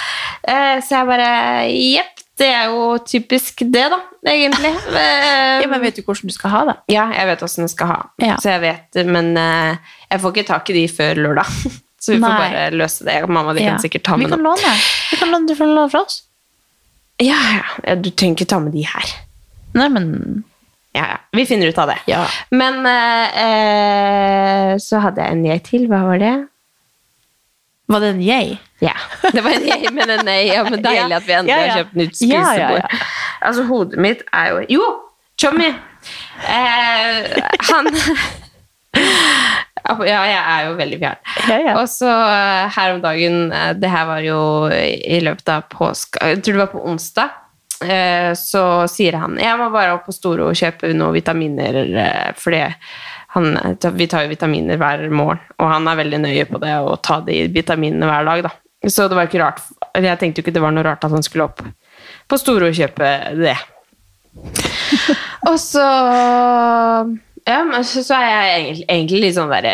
[0.46, 1.30] Eh, så jeg bare
[1.74, 4.70] Jepp, det er jo typisk det, da, egentlig.
[4.98, 6.76] Eh, Ja, men vet du hvordan du skal ha det?
[6.94, 7.98] ja, jeg vet åssen jeg skal ha.
[8.22, 8.36] Ja.
[8.42, 9.76] Så jeg vet, Men eh,
[10.10, 11.50] jeg får ikke tak i de før lørdag.
[12.02, 13.16] Så vi får bare løse det.
[13.28, 13.72] Mamma, de Ja.
[13.74, 14.54] kan sikkert ta med kan noe.
[15.10, 16.20] Vi kan låne, du får låne fra oss.
[17.18, 17.94] Ja, ja, ja.
[17.98, 19.10] Du trenger ikke ta med de her.
[19.74, 20.44] Nei, men
[20.94, 21.16] Ja, ja.
[21.34, 21.98] Vi finner ut av det.
[22.06, 22.22] Ja.
[22.54, 25.88] Men eh, eh, så hadde jeg en jeg til.
[25.90, 26.32] Hva var det?
[27.90, 28.58] Var det en jeg?
[28.84, 28.94] Ja.
[29.34, 30.40] Det var en jeg, men en nei.
[30.52, 31.72] Ja, men deilig at vi endelig Ja, ja.
[31.72, 32.58] har kjøpt nytt spisebord.
[32.58, 32.98] ja, ja.
[33.48, 34.88] Altså, hodet mitt er jo Jo!
[35.38, 35.68] Chommy!
[36.46, 37.26] Eh,
[37.70, 37.86] han
[39.88, 41.20] Ja, jeg er jo veldig fjern.
[41.48, 41.74] Ja, ja.
[41.80, 44.38] Og så eh, her om dagen eh, Det her var jo
[44.74, 47.30] i løpet av påska Jeg tror det var på onsdag.
[47.86, 52.32] eh, Så sier han Jeg må bare opp på Storo og kjøpe noen vitaminer, eh,
[52.38, 52.64] fordi
[53.36, 53.50] han,
[53.94, 57.18] vi tar jo vitaminer hver morgen, og han er veldig nøye på det å ta
[57.26, 58.46] de vitaminene hver dag.
[58.48, 58.52] da.
[58.86, 59.62] Så det var ikke rart
[59.98, 61.64] Jeg tenkte jo ikke det var noe rart at han skulle opp
[62.28, 63.08] på Storo og kjøpe
[63.40, 63.56] det.
[65.50, 65.86] og så
[67.48, 69.72] Ja, men så, så er jeg egentlig, egentlig litt sånn derre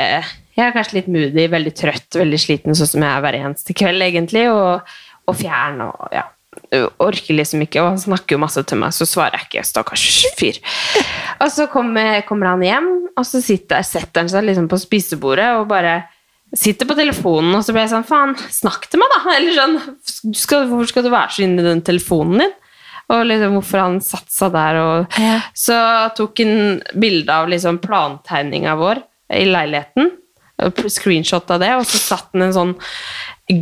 [0.54, 3.76] Jeg er kanskje litt moody, veldig trøtt, veldig sliten, sånn som jeg er hver eneste
[3.76, 4.96] kveld, egentlig, og,
[5.28, 6.28] og fjern og ja.
[7.02, 9.64] Orker liksom ikke, og han snakker jo masse til meg, så svarer jeg ikke.
[9.66, 10.04] Stakkars
[10.38, 10.60] fyr.
[11.42, 12.86] Og så kommer, kommer han hjem,
[13.18, 15.96] og så sitter, setter han seg liksom på spisebordet og bare
[16.54, 19.32] sitter på telefonen, og så blir jeg sånn Faen, snakk til meg, da!
[19.36, 22.52] Eller sånn skal, Hvorfor skal du være så inne i den telefonen din?
[23.12, 25.40] Og liksom hvorfor han satt seg der og Ja.
[25.52, 25.76] Så
[26.16, 29.02] tok han bilde av liksom plantegninga vår
[29.34, 30.12] i leiligheten.
[30.88, 32.74] Screenshot av det, og så satt han en sånn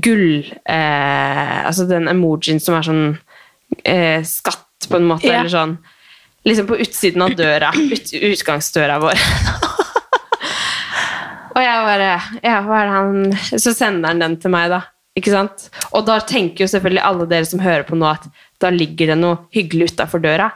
[0.04, 3.04] gull eh, Altså den emojien som er sånn
[3.88, 5.40] eh, skatt, på en måte, Ja.
[5.40, 5.78] eller sånn
[6.44, 7.68] Liksom på utsiden av døra.
[7.70, 9.20] Ut, utgangsdøra vår.
[11.52, 14.82] Og jeg bare ja, hva er det han Så sender han den til meg, da.
[15.18, 15.66] Ikke sant?
[15.92, 18.24] Og da tenker jo selvfølgelig alle dere som hører på nå, at
[18.62, 20.48] da ligger det noe hyggelig utafor døra.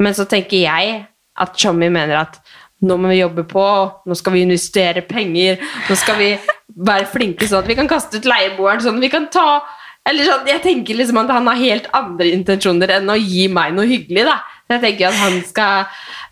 [0.00, 1.02] Men så tenker jeg
[1.38, 2.38] at Chommy mener at
[2.80, 3.64] nå må vi jobbe på,
[4.06, 6.30] nå skal vi investere penger, nå skal vi
[6.78, 9.48] være flinke sånn at vi kan kaste ut leieboeren, sånn at vi kan ta
[10.08, 13.74] eller sånn, Jeg tenker liksom at han har helt andre intensjoner enn å gi meg
[13.76, 14.24] noe hyggelig.
[14.24, 14.38] da.
[14.72, 15.84] Jeg tenker at han skal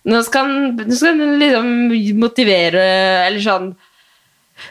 [0.06, 1.70] Nå skal han, liksom
[2.20, 2.82] motivere
[3.26, 3.72] Eller sånn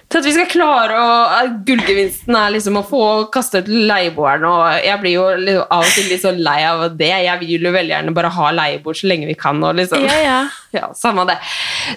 [0.10, 3.02] til at vi skal klare å Gullgevinsten er liksom å få
[3.34, 6.86] kaste ut leieboeren, og jeg blir jo liksom av og til litt så lei av
[6.98, 7.12] det.
[7.26, 9.62] Jeg vil jo veldig gjerne bare ha leieboer så lenge vi kan.
[9.62, 10.06] Og liksom.
[10.06, 10.40] Ja, ja.
[10.76, 11.38] Ja, samme det.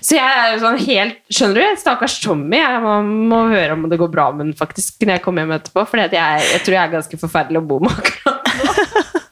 [0.04, 1.80] Så jeg er jo sånn helt Skjønner du?
[1.80, 2.60] Stakkars Tommy.
[2.60, 2.92] Jeg må,
[3.32, 6.04] må høre om det går bra med den faktisk når jeg kommer hjem etterpå, for
[6.04, 8.74] jeg, jeg tror jeg er ganske forferdelig å bo med akkurat nå.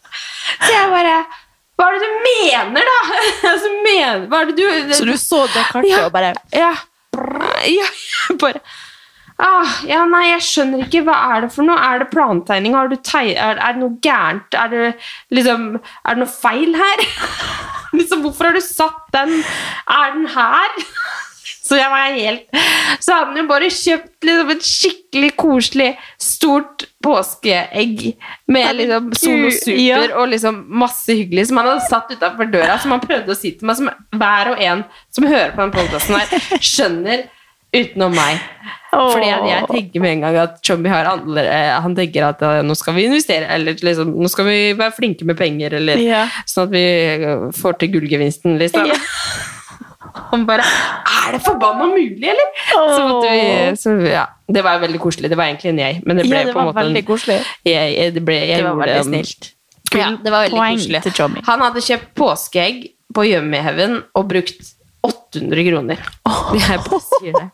[0.66, 1.18] Så jeg bare
[1.76, 2.98] Hva er det du mener, da?
[3.52, 6.04] Altså, mener, hva er det du Så du så det kartet Ja.
[6.06, 6.72] og bare ja.
[7.68, 7.88] ja,
[8.42, 8.60] bare
[9.38, 11.02] ah, Ja, nei, jeg skjønner ikke.
[11.06, 11.76] Hva er det for noe?
[11.76, 12.76] Er det plantegning?
[12.78, 14.56] Har du teg er, er det noe gærent?
[14.56, 14.84] Er det
[15.36, 17.04] liksom Er det noe feil her?
[17.98, 19.36] liksom, hvorfor har du satt den?
[19.98, 20.80] Er den her?
[21.66, 22.58] Så jeg var helt
[23.02, 25.88] Så hadde jo bare kjøpt liksom et skikkelig koselig,
[26.22, 28.02] stort påskeegg
[28.52, 30.00] med liksom Solo Super ja.
[30.20, 33.54] og liksom masse hyggelig som han hadde satt utafor døra, som han prøvde å si
[33.56, 37.26] til meg, som hver og en som hører på den podkasten her, skjønner
[37.76, 38.42] utenom meg.
[38.96, 41.42] Fordi jeg tenker med en gang at Chommy har andre
[41.84, 45.26] Han tenker at eh, nå skal vi investere, eller liksom, nå skal vi være flinke
[45.28, 46.24] med penger, eller Ja.
[46.48, 48.88] sånn at vi eh, får til gullgevinsten, liksom.
[48.88, 48.96] Ja.
[50.30, 52.52] Han bare Er det forbanna mulig, eller?
[52.70, 54.24] Så måtte vi, så, ja.
[54.48, 55.30] Det var veldig koselig.
[55.30, 57.38] Det var egentlig en jeg, men det ble Ja, det på en måte en, koselig.
[57.66, 59.50] jeg, det ble, jeg Det var veldig snilt.
[59.94, 61.44] Ja, det var veldig koselig.
[61.48, 64.75] Han hadde kjøpt påskeegg på Yummyheaven og brukt
[65.06, 66.02] 800 kroner.
[66.56, 67.46] Jeg bare sier det.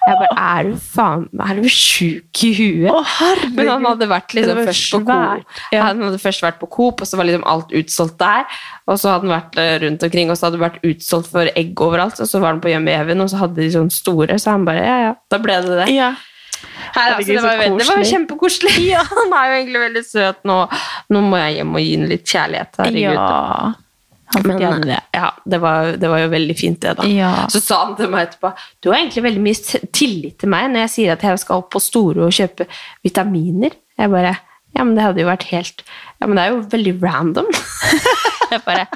[0.00, 3.10] Jeg bare, er du faen Er du sjuk i huet?
[3.52, 5.58] Men han hadde vært liksom først på Coop.
[5.74, 5.82] ja.
[5.90, 8.48] Han hadde først vært på Coop, og så var liksom alt utsolgt der.
[8.88, 11.52] Og så hadde han vært eh, rundt omkring, og så hadde det vært utsolgt for
[11.52, 12.20] egg overalt.
[12.22, 14.66] Og så var han på Yummy Heaven, og så hadde de sånne store, så han
[14.68, 15.92] bare Ja, ja, da ble det det.
[15.94, 16.14] Ja.
[16.94, 18.08] Her, altså, det, var, jo det var koselig.
[18.10, 18.88] kjempekoselig.
[19.12, 20.58] han er jo egentlig veldig søt nå.
[21.12, 22.82] Nå må jeg hjem og gi ham litt kjærlighet.
[22.82, 23.20] Herregud.
[23.20, 23.70] ja.
[24.34, 24.98] Han Men, fortjener det.
[25.16, 27.06] ja, det var, det var jo veldig fint, det, da.
[27.10, 27.30] Ja.
[27.50, 28.52] Så sa han til meg etterpå
[28.82, 31.70] Du har egentlig veldig mye tillit til meg når jeg sier at jeg skal opp
[31.74, 32.66] på Store og kjøpe
[33.06, 33.74] vitaminer.
[33.98, 34.36] Jeg bare
[34.76, 35.82] Ja, men det hadde jo vært helt
[36.20, 37.48] Ja, men det er jo veldig random.
[38.52, 38.86] jeg bare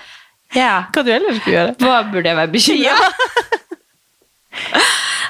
[0.55, 1.75] Ja, Hva du ellers skulle gjøre?
[1.83, 2.95] hva burde jeg være bekymra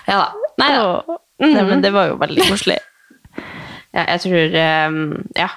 [0.04, 0.26] Ja da.
[0.60, 0.82] Nei da.
[1.08, 1.20] Åh.
[1.44, 2.76] Nei, men det var jo veldig koselig.
[3.94, 4.58] Ja, jeg tror
[4.92, 5.00] um,
[5.38, 5.48] Ja.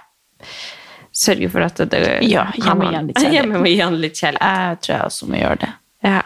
[1.18, 3.70] Sørge for at det Ja, jeg må gi han litt kjærlighet.
[3.74, 4.82] Jeg litt kjærlighet.
[4.86, 5.70] Tror jeg også må gjøre det.
[6.06, 6.22] Ja.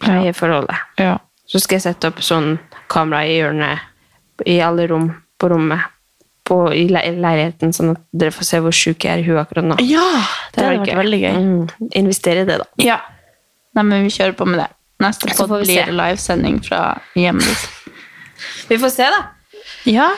[0.00, 0.84] Pleie forholdet.
[1.00, 1.16] Ja.
[1.50, 2.52] Så skal jeg sette opp sånn
[2.90, 5.08] kamera i hjørnet i alle rom
[5.40, 5.82] på rommet
[6.50, 9.38] på, i le leiligheten, sånn at dere får se hvor sjuk jeg er i huet
[9.42, 9.76] akkurat nå.
[9.86, 10.06] ja
[10.54, 11.34] det hadde vært veldig gøy.
[11.36, 12.68] Mm, investere i det, da.
[12.82, 12.96] Ja.
[13.78, 14.70] Nei, men vi kjører på med det.
[15.00, 15.84] Neste pod blir se.
[15.94, 16.80] livesending fra
[17.18, 17.92] hjemmet ditt.
[18.70, 19.20] Vi får se, da.
[19.88, 20.08] Ja,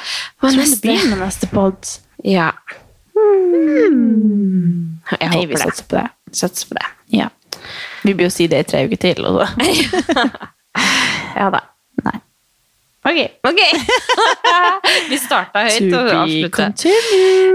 [0.40, 1.92] Hva tror det blir med neste pod.
[2.24, 2.50] Ja.
[5.12, 5.58] Jeg Nei, vi håper det.
[5.62, 6.06] satser på det.
[6.32, 6.86] Satser på det.
[7.18, 7.26] Ja.
[8.02, 9.24] Vi blir jo si det i tre uker til.
[9.26, 9.46] Og så.
[11.36, 11.58] Ja da.
[12.04, 12.18] Nei.
[13.08, 13.18] Ok.
[13.48, 13.60] Ok!
[15.10, 16.64] vi starta høyt og avslutta.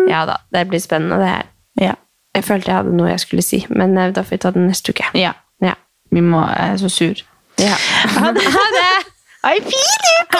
[0.09, 0.35] Ja da.
[0.53, 1.45] Det blir spennende, det her.
[1.81, 1.93] Ja.
[2.35, 4.61] Jeg følte jeg hadde noe jeg skulle si, men eh, da får vi ta det
[4.67, 5.05] neste uke.
[5.17, 5.31] ja.
[5.61, 5.73] Ja.
[6.13, 7.15] Vi må Jeg er så sur.
[7.59, 7.75] ja.
[8.17, 8.43] Ha det!
[8.57, 8.93] Ha det.
[9.43, 9.81] Ai, fin
[10.21, 10.39] uke!